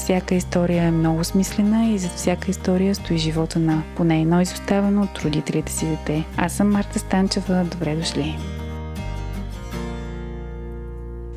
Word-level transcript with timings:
всяка 0.00 0.34
история 0.34 0.82
е 0.84 0.90
много 0.90 1.24
смислена 1.24 1.86
и 1.86 1.98
зад 1.98 2.12
всяка 2.12 2.50
история 2.50 2.94
стои 2.94 3.18
живота 3.18 3.58
на 3.58 3.82
поне 3.96 4.20
едно 4.20 4.40
изоставено 4.40 5.02
от 5.02 5.18
родителите 5.18 5.72
си 5.72 5.86
дете. 5.86 6.24
Аз 6.36 6.52
съм 6.52 6.70
Марта 6.70 6.98
Станчева. 6.98 7.64
Добре 7.64 7.96
дошли! 7.96 8.38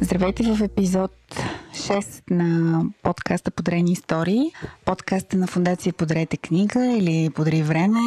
Здравейте 0.02 0.44
в 0.44 0.64
епизод 0.64 1.12
6 1.74 2.22
на 2.30 2.82
подкаста 3.04 3.52
Подарени 3.52 3.92
истории. 3.92 4.52
Подкаста 4.86 5.38
на 5.38 5.48
фундация 5.48 5.94
Подарете 5.94 6.38
книга 6.38 6.86
или 6.86 7.30
Подари 7.30 7.64
време. 7.64 8.00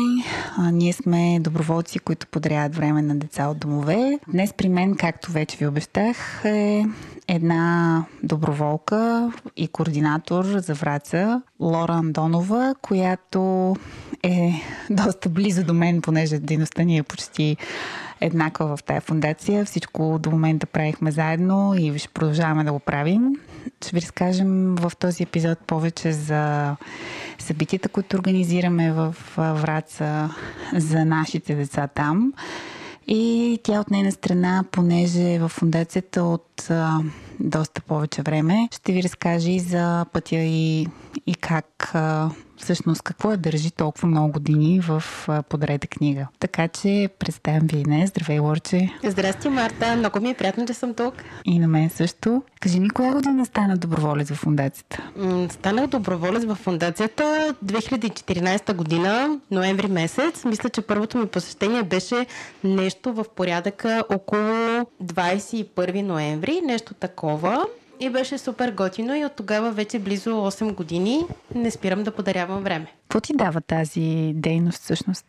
А, 0.56 0.70
ние 0.70 0.92
сме 0.92 1.38
доброволци, 1.40 1.98
които 1.98 2.26
подаряват 2.26 2.76
време 2.76 3.02
на 3.02 3.16
деца 3.16 3.46
от 3.46 3.58
домове. 3.58 4.18
Днес 4.28 4.52
при 4.52 4.68
мен, 4.68 4.96
както 4.96 5.32
вече 5.32 5.56
ви 5.56 5.66
обещах, 5.66 6.44
е 6.44 6.84
една 7.28 8.04
доброволка 8.22 9.32
и 9.56 9.68
координатор 9.68 10.44
за 10.44 10.74
Враца, 10.74 11.42
Лора 11.60 11.92
Андонова, 11.92 12.74
която 12.82 13.76
е 14.22 14.52
доста 14.90 15.28
близо 15.28 15.64
до 15.64 15.74
мен, 15.74 16.02
понеже 16.02 16.38
дейността 16.38 16.82
ни 16.82 16.98
е 16.98 17.02
почти 17.02 17.56
еднаква 18.20 18.76
в 18.76 18.84
тая 18.84 19.00
фундация. 19.00 19.64
Всичко 19.64 20.18
до 20.18 20.30
момента 20.30 20.66
правихме 20.66 21.10
заедно 21.10 21.74
и 21.78 21.98
ще 21.98 22.08
продължаваме 22.08 22.64
да 22.64 22.72
го 22.72 22.78
правим. 22.78 23.32
Ще 23.82 23.96
ви 23.96 24.02
разкажем 24.02 24.74
в 24.74 24.92
този 24.98 25.22
епизод 25.22 25.58
повече 25.58 26.12
за 26.12 26.76
събитията, 27.38 27.88
които 27.88 28.16
организираме 28.16 28.92
в 28.92 29.16
Враца 29.36 30.34
за 30.72 31.04
нашите 31.04 31.54
деца 31.54 31.86
там. 31.86 32.32
И 33.08 33.58
тя 33.62 33.80
от 33.80 33.90
нейна 33.90 34.12
страна, 34.12 34.64
понеже 34.72 35.32
е 35.34 35.38
в 35.38 35.48
фундацията 35.48 36.22
от 36.22 36.66
а, 36.70 36.98
доста 37.40 37.80
повече 37.80 38.22
време, 38.22 38.68
ще 38.72 38.92
ви 38.92 39.02
разкаже 39.02 39.50
и 39.50 39.60
за 39.60 40.06
пътя 40.12 40.36
и, 40.36 40.86
и 41.26 41.34
как 41.34 41.94
всъщност 42.56 43.02
какво 43.02 43.30
я 43.30 43.36
държи 43.36 43.70
толкова 43.70 44.08
много 44.08 44.32
години 44.32 44.80
в 44.80 45.02
Подарете 45.48 45.86
книга. 45.86 46.26
Така 46.38 46.68
че 46.68 47.08
представям 47.18 47.66
ви 47.66 47.82
днес. 47.82 48.10
Здравей, 48.10 48.38
Лорче. 48.38 48.90
Здрасти, 49.04 49.48
Марта. 49.48 49.96
Много 49.96 50.20
ми 50.20 50.30
е 50.30 50.34
приятно, 50.34 50.66
че 50.66 50.74
съм 50.74 50.94
тук. 50.94 51.14
И 51.44 51.58
на 51.58 51.68
мен 51.68 51.90
също. 51.90 52.42
Кажи 52.60 52.80
ми, 52.80 52.90
коя 52.90 53.12
година 53.12 53.46
стана 53.46 53.76
доброволец 53.76 54.30
в 54.30 54.34
фундацията? 54.34 55.02
станах 55.50 55.86
доброволец 55.86 56.44
в 56.44 56.54
фундацията 56.54 57.54
2014 57.64 58.74
година, 58.74 59.40
ноември 59.50 59.86
месец. 59.86 60.44
Мисля, 60.44 60.68
че 60.68 60.80
първото 60.80 61.18
ми 61.18 61.26
посещение 61.26 61.82
беше 61.82 62.26
нещо 62.64 63.12
в 63.12 63.24
порядъка 63.36 64.04
около 64.10 64.86
21 65.02 66.02
ноември, 66.02 66.60
нещо 66.64 66.94
такова. 66.94 67.66
И 68.00 68.10
беше 68.10 68.38
супер 68.38 68.70
готино 68.70 69.16
и 69.16 69.24
от 69.24 69.32
тогава 69.36 69.72
вече 69.72 69.98
близо 69.98 70.30
8 70.30 70.74
години 70.74 71.20
не 71.54 71.70
спирам 71.70 72.02
да 72.02 72.10
подарявам 72.10 72.62
време. 72.62 72.86
Какво 73.02 73.20
ти 73.20 73.32
дава 73.36 73.60
тази 73.60 74.32
дейност 74.34 74.82
всъщност? 74.82 75.24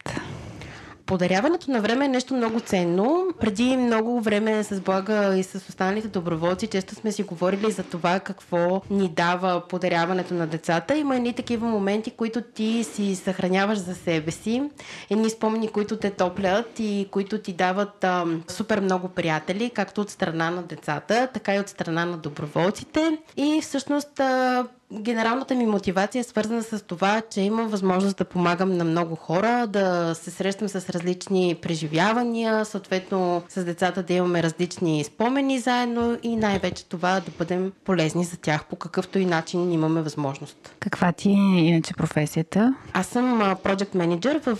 Подаряването 1.08 1.72
на 1.72 1.81
време 1.81 2.05
е 2.05 2.08
нещо 2.08 2.33
много 2.33 2.59
ценно. 2.59 3.27
Преди 3.39 3.77
много 3.77 4.22
време 4.22 4.63
с 4.63 4.81
Блага 4.81 5.38
и 5.38 5.44
с 5.44 5.55
останалите 5.55 6.08
доброволци 6.08 6.67
често 6.67 6.95
сме 6.95 7.11
си 7.11 7.23
говорили 7.23 7.72
за 7.72 7.83
това 7.83 8.19
какво 8.19 8.81
ни 8.89 9.09
дава 9.09 9.63
подаряването 9.69 10.34
на 10.34 10.47
децата. 10.47 10.97
Има 10.97 11.16
едни 11.16 11.34
такива 11.34 11.67
моменти, 11.67 12.12
които 12.12 12.41
ти 12.41 12.84
си 12.84 13.16
съхраняваш 13.16 13.78
за 13.78 13.96
себе 13.96 14.31
си. 14.31 14.63
Едни 15.09 15.29
спомени, 15.29 15.67
които 15.67 15.97
те 15.97 16.09
топлят 16.09 16.79
и 16.79 17.07
които 17.12 17.38
ти 17.38 17.53
дават 17.53 18.03
а, 18.03 18.25
супер 18.47 18.79
много 18.79 19.07
приятели, 19.07 19.69
както 19.69 20.01
от 20.01 20.09
страна 20.09 20.50
на 20.50 20.63
децата, 20.63 21.28
така 21.34 21.56
и 21.56 21.59
от 21.59 21.69
страна 21.69 22.06
на 22.06 22.17
доброволците. 22.17 23.17
И 23.38 23.59
всъщност 23.62 24.19
а, 24.19 24.66
Генералната 24.94 25.56
ми 25.56 25.66
мотивация 25.66 26.20
е 26.20 26.24
свързана 26.24 26.64
с 26.64 26.81
това, 26.84 27.22
че 27.30 27.42
имам 27.42 27.68
възможност 27.68 28.18
да 28.18 28.25
помагам 28.25 28.78
на 28.78 28.84
много 28.84 29.16
хора, 29.16 29.68
да 29.68 30.16
се 30.16 30.31
срещам 30.31 30.70
с 30.70 30.90
различни 30.90 31.56
преживявания, 31.62 32.66
съответно 32.66 33.44
с 33.50 33.66
децата 33.66 34.03
да 34.03 34.14
имаме 34.14 34.44
различни 34.44 35.03
спомени 35.03 35.59
заедно 35.59 36.18
и 36.24 36.36
най-вече 36.36 36.86
това 36.86 37.20
да 37.20 37.31
бъдем 37.38 37.72
полезни 37.86 38.24
за 38.24 38.38
тях 38.38 38.66
по 38.66 38.76
какъвто 38.76 39.20
и 39.20 39.26
начин 39.26 39.72
имаме 39.72 40.02
възможност. 40.02 40.76
Каква 40.80 41.12
ти 41.12 41.30
е 41.30 41.59
иначе 41.59 41.94
професията? 41.94 42.76
Аз 42.94 43.08
съм 43.08 43.42
project 43.42 43.96
менеджер 43.96 44.42
в 44.46 44.58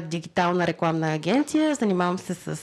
дигитална 0.00 0.66
рекламна 0.66 1.12
агенция, 1.12 1.74
занимавам 1.74 2.18
се 2.18 2.34
с 2.34 2.56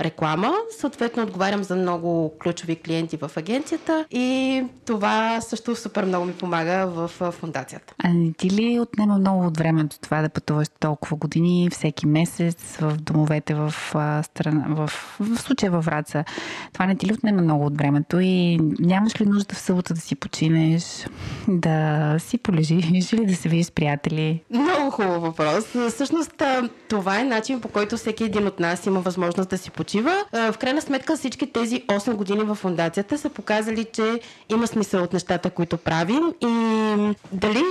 реклама, 0.00 0.52
съответно 0.80 1.22
отговарям 1.22 1.64
за 1.64 1.76
много 1.76 2.32
ключови 2.42 2.76
клиенти 2.76 3.16
в 3.16 3.30
агенцията 3.36 4.06
и 4.10 4.62
това 4.86 5.40
също 5.40 5.76
супер 5.76 6.04
много 6.04 6.24
ми 6.24 6.32
помага 6.32 6.51
помага 6.52 6.86
в 6.86 7.32
фундацията. 7.32 7.94
А 8.04 8.08
не 8.08 8.32
ти 8.32 8.50
ли 8.50 8.80
отнема 8.80 9.18
много 9.18 9.46
от 9.46 9.58
времето 9.58 9.98
това 10.00 10.22
да 10.22 10.28
пътуваш 10.28 10.68
толкова 10.80 11.16
години, 11.16 11.68
всеки 11.70 12.06
месец 12.06 12.76
в 12.80 12.96
домовете 12.96 13.54
в 13.54 13.74
страна, 14.22 14.64
в, 14.68 14.90
в 15.20 15.38
случая 15.38 15.70
във 15.72 15.84
Враца? 15.84 16.24
Това 16.72 16.86
не 16.86 16.96
ти 16.96 17.06
ли 17.06 17.12
отнема 17.12 17.42
много 17.42 17.66
от 17.66 17.78
времето 17.78 18.20
и 18.20 18.58
нямаш 18.78 19.20
ли 19.20 19.26
нужда 19.26 19.54
в 19.54 19.58
събота 19.58 19.94
да 19.94 20.00
си 20.00 20.14
починеш, 20.14 21.06
да 21.48 22.16
си 22.18 22.38
полежиш 22.38 23.12
или 23.12 23.26
да 23.26 23.36
се 23.36 23.48
видиш 23.48 23.66
с 23.66 23.70
приятели? 23.70 24.42
Много 24.50 24.90
хубав 24.90 25.22
въпрос. 25.22 25.64
Всъщност 25.90 26.42
това 26.88 27.20
е 27.20 27.24
начин 27.24 27.60
по 27.60 27.68
който 27.68 27.96
всеки 27.96 28.24
един 28.24 28.46
от 28.46 28.60
нас 28.60 28.86
има 28.86 29.00
възможност 29.00 29.50
да 29.50 29.58
си 29.58 29.70
почива. 29.70 30.24
В 30.32 30.54
крайна 30.60 30.82
сметка 30.82 31.16
всички 31.16 31.52
тези 31.52 31.82
8 31.88 32.14
години 32.14 32.40
в 32.40 32.54
фундацията 32.54 33.18
са 33.18 33.28
показали, 33.28 33.84
че 33.92 34.20
има 34.48 34.66
смисъл 34.66 35.02
от 35.02 35.12
нещата, 35.12 35.50
които 35.50 35.76
правим 35.76 36.32
и 36.42 37.14
дали, 37.32 37.62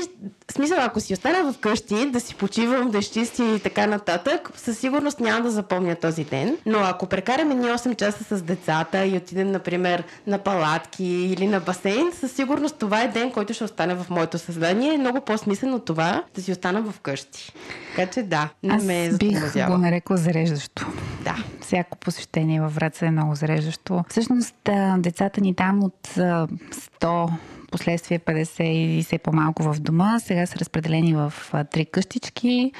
смисъл, 0.51 0.77
ако 0.81 0.99
си 0.99 1.13
остана 1.13 1.53
вкъщи, 1.53 2.09
да 2.09 2.19
си 2.19 2.35
почивам, 2.35 2.91
да 2.91 2.97
изчисти 2.97 3.43
и 3.43 3.59
така 3.59 3.87
нататък, 3.87 4.49
със 4.55 4.79
сигурност 4.79 5.19
няма 5.19 5.41
да 5.41 5.51
запомня 5.51 5.95
този 5.95 6.23
ден. 6.23 6.57
Но 6.65 6.79
ако 6.79 7.05
прекараме 7.05 7.55
ни 7.55 7.65
8 7.65 7.95
часа 7.95 8.37
с 8.37 8.41
децата 8.41 9.05
и 9.05 9.17
отидем, 9.17 9.51
например, 9.51 10.03
на 10.27 10.37
палатки 10.37 11.05
или 11.05 11.47
на 11.47 11.59
басейн, 11.59 12.11
със 12.13 12.31
сигурност 12.31 12.75
това 12.77 13.01
е 13.01 13.07
ден, 13.07 13.31
който 13.31 13.53
ще 13.53 13.63
остане 13.63 13.95
в 13.95 14.09
моето 14.09 14.37
съзнание. 14.37 14.93
Е 14.93 14.97
много 14.97 15.21
по-смислено 15.21 15.79
това 15.79 16.23
да 16.35 16.41
си 16.41 16.51
остана 16.51 16.83
вкъщи. 16.91 17.53
Така 17.95 18.11
че 18.11 18.23
да, 18.23 18.49
не 18.63 18.73
Аз 18.73 18.83
ме 18.83 19.11
бих 19.19 19.67
го 19.67 19.77
нарекла 19.77 20.17
зареждащо. 20.17 20.87
Да. 21.23 21.35
Всяко 21.61 21.97
посещение 21.97 22.61
във 22.61 22.75
Враца 22.75 23.05
е 23.05 23.11
много 23.11 23.35
зареждащо. 23.35 24.03
Всъщност, 24.09 24.55
децата 24.97 25.41
ни 25.41 25.55
там 25.55 25.83
от 25.83 26.07
100 26.07 27.29
последствие 27.71 28.19
50 28.19 28.63
и 28.63 29.03
все 29.03 29.17
по-малко 29.17 29.63
в 29.63 29.79
дома. 29.79 30.19
Сега 30.19 30.45
са 30.45 30.59
разпределени 30.59 31.13
в 31.13 31.33
три 31.71 31.85
къщички 31.85 32.71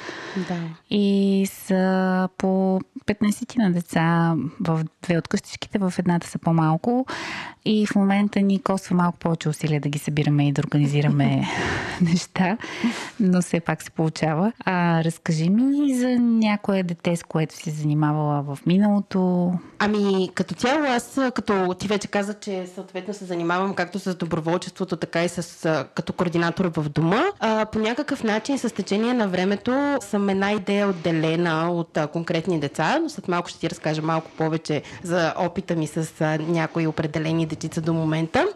да. 0.48 0.56
и 0.90 1.46
са 1.50 2.28
по 2.38 2.80
15 3.06 3.58
на 3.58 3.72
деца 3.72 4.34
в 4.60 4.84
две 5.02 5.18
от 5.18 5.28
къщичките, 5.28 5.78
в 5.78 5.94
едната 5.98 6.26
са 6.26 6.38
по-малко 6.38 7.06
и 7.64 7.86
в 7.86 7.94
момента 7.94 8.40
ни 8.40 8.62
коства 8.62 8.96
малко 8.96 9.18
повече 9.18 9.48
усилия 9.48 9.80
да 9.80 9.88
ги 9.88 9.98
събираме 9.98 10.48
и 10.48 10.52
да 10.52 10.60
организираме 10.60 11.48
неща, 12.00 12.58
но 13.20 13.42
все 13.42 13.60
пак 13.60 13.82
се 13.82 13.90
получава. 13.90 14.52
А 14.64 15.04
разкажи 15.04 15.50
ми 15.50 15.94
за 15.94 16.08
някое 16.18 16.82
дете, 16.82 17.16
с 17.16 17.22
което 17.22 17.56
си 17.56 17.70
занимавала 17.70 18.42
в 18.42 18.58
миналото. 18.66 19.52
Ами, 19.78 20.30
като 20.34 20.54
цяло, 20.54 20.84
аз, 20.84 21.20
като 21.34 21.74
ти 21.74 21.88
вече 21.88 22.08
каза, 22.08 22.34
че 22.34 22.66
съответно 22.74 23.14
се 23.14 23.24
занимавам 23.24 23.74
както 23.74 23.98
с 23.98 24.14
доброволчеството, 24.82 24.96
така 24.96 25.24
и 25.24 25.28
с, 25.28 25.86
като 25.94 26.12
координатор 26.12 26.70
в 26.76 26.88
дома, 26.88 27.22
а, 27.40 27.66
по 27.66 27.78
някакъв 27.78 28.24
начин 28.24 28.58
с 28.58 28.74
течение 28.74 29.14
на 29.14 29.28
времето 29.28 29.98
съм 30.00 30.28
една 30.28 30.52
идея 30.52 30.88
отделена 30.88 31.72
от 31.72 31.96
а, 31.96 32.06
конкретни 32.06 32.60
деца, 32.60 32.98
но 33.02 33.08
след 33.08 33.28
малко 33.28 33.48
ще 33.48 33.58
ти 33.58 33.70
разкажа 33.70 34.02
малко 34.02 34.30
повече 34.38 34.82
за 35.02 35.34
опита 35.38 35.74
ми 35.74 35.86
с 35.86 36.20
а, 36.20 36.38
някои 36.38 36.86
определени 36.86 37.46
дечица 37.46 37.80
до 37.80 37.92
момента. 37.92 38.46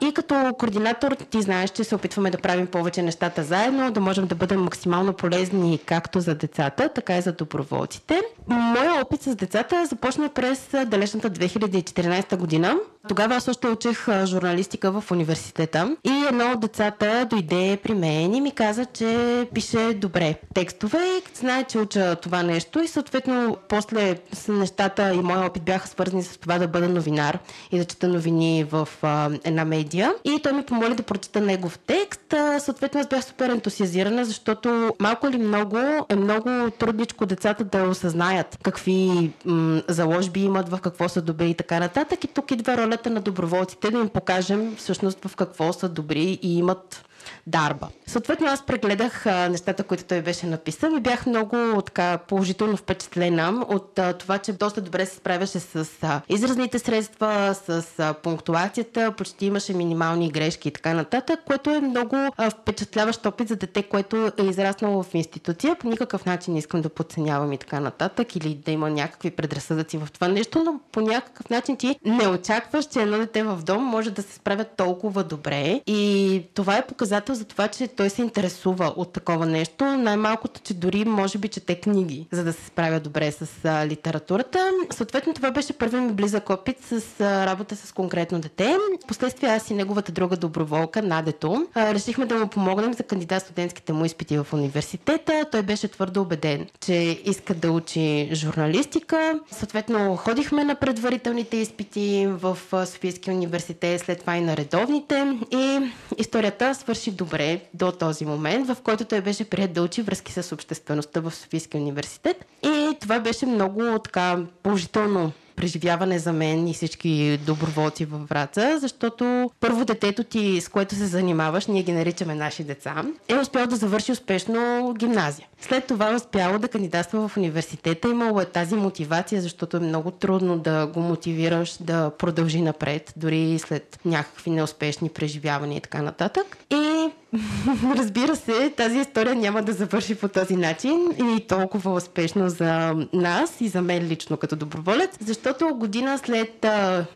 И 0.00 0.12
като 0.12 0.54
координатор 0.58 1.12
ти 1.30 1.42
знаеш, 1.42 1.70
че 1.70 1.84
се 1.84 1.94
опитваме 1.94 2.30
да 2.30 2.38
правим 2.38 2.66
повече 2.66 3.02
нещата 3.02 3.42
заедно, 3.42 3.90
да 3.90 4.00
можем 4.00 4.26
да 4.26 4.34
бъдем 4.34 4.62
максимално 4.62 5.12
полезни 5.12 5.78
както 5.86 6.20
за 6.20 6.34
децата, 6.34 6.88
така 6.88 7.18
и 7.18 7.20
за 7.20 7.32
доброволците. 7.32 8.22
Моя 8.48 9.00
опит 9.02 9.22
с 9.22 9.34
децата 9.34 9.86
започна 9.86 10.28
през 10.28 10.68
далечната 10.86 11.30
2014 11.30 12.36
година. 12.36 12.76
Тогава 13.08 13.34
аз 13.34 13.48
още 13.48 13.68
учих 13.68 14.06
журналистика 14.24 14.90
в 14.90 15.10
университета 15.10 15.96
и 16.04 16.24
едно 16.28 16.52
от 16.52 16.60
децата 16.60 17.26
дойде 17.30 17.78
при 17.82 17.94
мен 17.94 18.34
и 18.34 18.40
ми 18.40 18.50
каза, 18.50 18.84
че 18.84 19.48
пише 19.54 19.94
добре 19.94 20.34
текстове 20.54 20.98
и 20.98 21.36
знае, 21.38 21.64
че 21.64 21.78
уча 21.78 22.16
това 22.22 22.42
нещо 22.42 22.80
и 22.80 22.88
съответно 22.88 23.56
после 23.68 24.18
нещата 24.48 25.14
и 25.14 25.18
моя 25.18 25.46
опит 25.46 25.62
бяха 25.62 25.88
свързани 25.88 26.22
с 26.22 26.38
това 26.38 26.58
да 26.58 26.68
бъда 26.68 26.88
новинар 26.88 27.38
и 27.72 27.78
да 27.78 27.84
чета 27.84 28.08
новини 28.08 28.64
в 28.64 28.88
а, 29.02 29.30
една 29.44 29.64
медия. 29.64 30.14
И 30.24 30.40
той 30.42 30.52
ми 30.52 30.62
помоли 30.62 30.94
да 30.94 31.02
прочета 31.02 31.40
негов 31.40 31.78
текст. 31.78 32.32
А, 32.32 32.60
съответно 32.60 33.00
аз 33.00 33.08
бях 33.08 33.24
супер 33.24 33.48
ентусиазирана, 33.48 34.24
защото 34.24 34.94
малко 35.00 35.26
или 35.28 35.38
много 35.38 35.78
е 36.08 36.16
много 36.16 36.70
трудничко 36.78 37.26
децата 37.26 37.64
да 37.64 37.82
осъзнаят 37.82 38.58
какви 38.62 39.30
м- 39.44 39.82
заложби 39.88 40.40
имат, 40.40 40.68
в 40.68 40.78
какво 40.82 41.08
са 41.08 41.22
добри 41.22 41.50
и 41.50 41.54
така 41.54 41.80
нататък. 41.80 42.24
И 42.24 42.28
тук 42.28 42.50
идва 42.50 42.76
ролята 42.96 43.10
на 43.10 43.20
доброволците 43.20 43.90
да 43.90 43.98
им 43.98 44.08
покажем 44.08 44.76
всъщност 44.76 45.24
в 45.24 45.36
какво 45.36 45.72
са 45.72 45.88
добри 45.88 46.38
и 46.42 46.58
имат 46.58 47.04
дарба. 47.46 47.88
Съответно, 48.06 48.46
аз 48.46 48.66
прегледах 48.66 49.26
а, 49.26 49.48
нещата, 49.48 49.82
които 49.82 50.04
той 50.04 50.22
беше 50.22 50.46
написал 50.46 50.90
и 50.96 51.00
бях 51.00 51.26
много 51.26 51.82
така 51.82 52.18
положително 52.18 52.76
впечатлена 52.76 53.66
от 53.68 53.98
а, 53.98 54.12
това, 54.12 54.38
че 54.38 54.52
доста 54.52 54.80
добре 54.80 55.06
се 55.06 55.16
справяше 55.16 55.60
с 55.60 55.88
а, 56.02 56.20
изразните 56.28 56.78
средства, 56.78 57.54
с 57.54 57.84
а, 57.98 58.14
пунктуацията, 58.14 59.12
почти 59.16 59.46
имаше 59.46 59.74
минимални 59.74 60.30
грешки 60.30 60.68
и 60.68 60.72
така 60.72 60.94
нататък, 60.94 61.40
което 61.46 61.70
е 61.70 61.80
много 61.80 62.16
а, 62.36 62.50
впечатляващ 62.50 63.26
опит 63.26 63.48
за 63.48 63.56
дете, 63.56 63.82
което 63.82 64.32
е 64.38 64.42
израснало 64.42 65.02
в 65.02 65.14
институция. 65.14 65.74
По 65.74 65.88
никакъв 65.88 66.24
начин 66.26 66.52
не 66.52 66.58
искам 66.58 66.82
да 66.82 66.88
подценявам 66.88 67.52
и 67.52 67.58
така 67.58 67.80
нататък 67.80 68.36
или 68.36 68.54
да 68.54 68.70
има 68.70 68.90
някакви 68.90 69.30
предразсъдъци 69.30 69.98
в 69.98 70.08
това 70.12 70.28
нещо, 70.28 70.62
но 70.64 70.80
по 70.92 71.00
някакъв 71.00 71.50
начин 71.50 71.76
ти 71.76 71.98
не 72.04 72.28
очакваш, 72.28 72.84
че 72.84 73.00
едно 73.00 73.18
дете 73.18 73.42
в 73.42 73.62
дом 73.62 73.84
може 73.84 74.10
да 74.10 74.22
се 74.22 74.34
справя 74.34 74.64
толкова 74.64 75.24
добре 75.24 75.80
и 75.86 76.42
това 76.54 76.76
е 76.76 76.86
показател 76.86 77.35
за 77.36 77.44
това, 77.44 77.68
че 77.68 77.88
той 77.88 78.10
се 78.10 78.22
интересува 78.22 78.92
от 78.96 79.12
такова 79.12 79.46
нещо. 79.46 79.84
Най-малкото, 79.84 80.60
че 80.64 80.74
дори 80.74 81.04
може 81.04 81.38
би 81.38 81.48
чете 81.48 81.74
книги, 81.74 82.26
за 82.32 82.44
да 82.44 82.52
се 82.52 82.66
справя 82.66 83.00
добре 83.00 83.32
с 83.32 83.64
а, 83.64 83.86
литературата. 83.86 84.70
Съответно, 84.90 85.34
това 85.34 85.50
беше 85.50 85.72
първият 85.72 86.04
ми 86.04 86.12
близък 86.12 86.50
опит 86.50 86.76
с 86.82 87.20
а, 87.20 87.46
работа 87.46 87.76
с 87.76 87.92
конкретно 87.92 88.40
дете. 88.40 88.76
Впоследствие 89.04 89.48
аз 89.48 89.70
и 89.70 89.74
неговата 89.74 90.12
друга 90.12 90.36
доброволка, 90.36 91.02
Надето, 91.02 91.66
а, 91.74 91.94
решихме 91.94 92.26
да 92.26 92.34
му 92.34 92.48
помогнем 92.48 92.94
за 92.94 93.02
кандидат 93.02 93.42
студентските 93.42 93.92
му 93.92 94.04
изпити 94.04 94.38
в 94.38 94.46
университета. 94.52 95.44
Той 95.52 95.62
беше 95.62 95.88
твърдо 95.88 96.22
убеден, 96.22 96.66
че 96.80 97.20
иска 97.24 97.54
да 97.54 97.70
учи 97.70 98.30
журналистика. 98.32 99.40
Съответно, 99.50 100.16
ходихме 100.16 100.64
на 100.64 100.74
предварителните 100.74 101.56
изпити 101.56 102.26
в 102.30 102.58
Софийския 102.86 103.34
университет, 103.34 104.00
след 104.00 104.20
това 104.20 104.36
и 104.36 104.40
на 104.40 104.56
редовните. 104.56 105.38
И 105.52 105.80
историята 106.18 106.74
свърши 106.74 107.10
добре 107.26 107.60
до 107.74 107.92
този 107.92 108.24
момент, 108.24 108.66
в 108.68 108.76
който 108.82 109.04
той 109.04 109.20
беше 109.20 109.44
прият 109.44 109.72
да 109.72 109.82
учи 109.82 110.02
връзки 110.02 110.32
с 110.32 110.52
обществеността 110.52 111.20
в 111.20 111.34
Софийския 111.34 111.80
университет. 111.80 112.46
И 112.62 112.96
това 113.00 113.20
беше 113.20 113.46
много 113.46 113.98
така 114.04 114.38
положително 114.62 115.32
преживяване 115.56 116.18
за 116.18 116.32
мен 116.32 116.68
и 116.68 116.74
всички 116.74 117.38
доброволци 117.46 118.04
във 118.04 118.28
Враца, 118.28 118.78
защото 118.80 119.50
първо 119.60 119.84
детето 119.84 120.24
ти, 120.24 120.60
с 120.60 120.68
което 120.68 120.94
се 120.94 121.06
занимаваш, 121.06 121.66
ние 121.66 121.82
ги 121.82 121.92
наричаме 121.92 122.34
наши 122.34 122.64
деца, 122.64 123.04
е 123.28 123.34
успял 123.34 123.66
да 123.66 123.76
завърши 123.76 124.12
успешно 124.12 124.94
гимназия. 124.98 125.46
След 125.60 125.86
това 125.86 126.10
е 126.10 126.14
успял 126.14 126.58
да 126.58 126.68
кандидатства 126.68 127.28
в 127.28 127.36
университета. 127.36 128.08
Имало 128.08 128.40
е 128.40 128.44
тази 128.44 128.74
мотивация, 128.74 129.42
защото 129.42 129.76
е 129.76 129.80
много 129.80 130.10
трудно 130.10 130.58
да 130.58 130.86
го 130.86 131.00
мотивираш 131.00 131.76
да 131.80 132.10
продължи 132.10 132.60
напред, 132.60 133.12
дори 133.16 133.58
след 133.58 133.98
някакви 134.04 134.50
неуспешни 134.50 135.08
преживявания 135.08 135.78
и 135.78 135.80
така 135.80 136.02
нататък. 136.02 136.56
И 136.70 137.10
разбира 137.96 138.36
се, 138.36 138.72
тази 138.76 138.98
история 138.98 139.34
няма 139.34 139.62
да 139.62 139.72
завърши 139.72 140.14
по 140.14 140.28
този 140.28 140.56
начин 140.56 141.08
и 141.18 141.46
толкова 141.46 141.92
успешно 141.92 142.48
за 142.48 142.94
нас 143.12 143.60
и 143.60 143.68
за 143.68 143.82
мен 143.82 144.08
лично 144.08 144.36
като 144.36 144.56
доброволец, 144.56 145.10
защото 145.20 145.74
година 145.74 146.18
след 146.18 146.66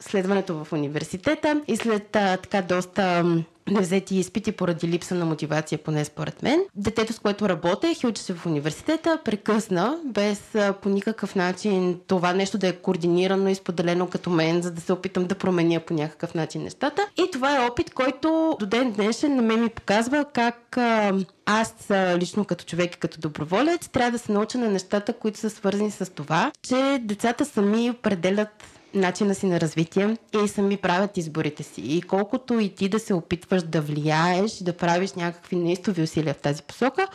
следването 0.00 0.64
в 0.64 0.72
университета 0.72 1.60
и 1.68 1.76
след 1.76 2.06
така 2.12 2.62
доста 2.62 3.24
невзети 3.70 4.16
изпити 4.16 4.52
поради 4.52 4.88
липса 4.88 5.14
на 5.14 5.24
мотивация, 5.24 5.78
поне 5.78 6.04
според 6.04 6.42
мен. 6.42 6.60
Детето, 6.74 7.12
с 7.12 7.18
което 7.18 7.48
работех 7.48 8.02
и 8.02 8.06
учи 8.06 8.22
се 8.22 8.34
в 8.34 8.46
университета, 8.46 9.18
прекъсна, 9.24 9.98
без 10.04 10.42
по 10.82 10.88
никакъв 10.88 11.34
начин 11.34 12.00
това 12.06 12.32
нещо 12.32 12.58
да 12.58 12.68
е 12.68 12.72
координирано 12.72 13.48
и 13.48 13.54
споделено 13.54 14.06
като 14.06 14.30
мен, 14.30 14.62
за 14.62 14.70
да 14.70 14.80
се 14.80 14.92
опитам 14.92 15.24
да 15.24 15.34
променя 15.34 15.80
по 15.80 15.94
някакъв 15.94 16.34
начин 16.34 16.62
нещата. 16.62 17.06
И 17.16 17.30
това 17.32 17.56
е 17.56 17.66
опит, 17.68 17.94
който 17.94 18.56
до 18.60 18.66
ден 18.66 18.92
днешен 18.92 19.36
на 19.36 19.42
мен 19.42 19.62
ми 19.62 19.68
показва 19.68 20.24
как 20.32 20.78
аз 21.46 21.74
лично 22.16 22.44
като 22.44 22.64
човек 22.64 22.94
и 22.94 22.98
като 22.98 23.20
доброволец 23.20 23.88
трябва 23.88 24.10
да 24.10 24.18
се 24.18 24.32
науча 24.32 24.58
на 24.58 24.68
нещата, 24.68 25.12
които 25.12 25.38
са 25.38 25.50
свързани 25.50 25.90
с 25.90 26.12
това, 26.12 26.52
че 26.62 26.98
децата 27.02 27.44
сами 27.44 27.90
определят 27.90 28.64
начина 28.94 29.34
си 29.34 29.46
на 29.46 29.60
развитие 29.60 30.16
и 30.44 30.48
сами 30.48 30.76
правят 30.76 31.16
изборите 31.16 31.62
си. 31.62 31.80
И 31.84 32.02
колкото 32.02 32.58
и 32.58 32.68
ти 32.68 32.88
да 32.88 32.98
се 32.98 33.14
опитваш 33.14 33.62
да 33.62 33.80
влияеш, 33.80 34.52
да 34.52 34.72
правиш 34.72 35.12
някакви 35.12 35.56
неистови 35.56 36.02
усилия 36.02 36.34
в 36.34 36.38
тази 36.38 36.62
посока, 36.62 37.08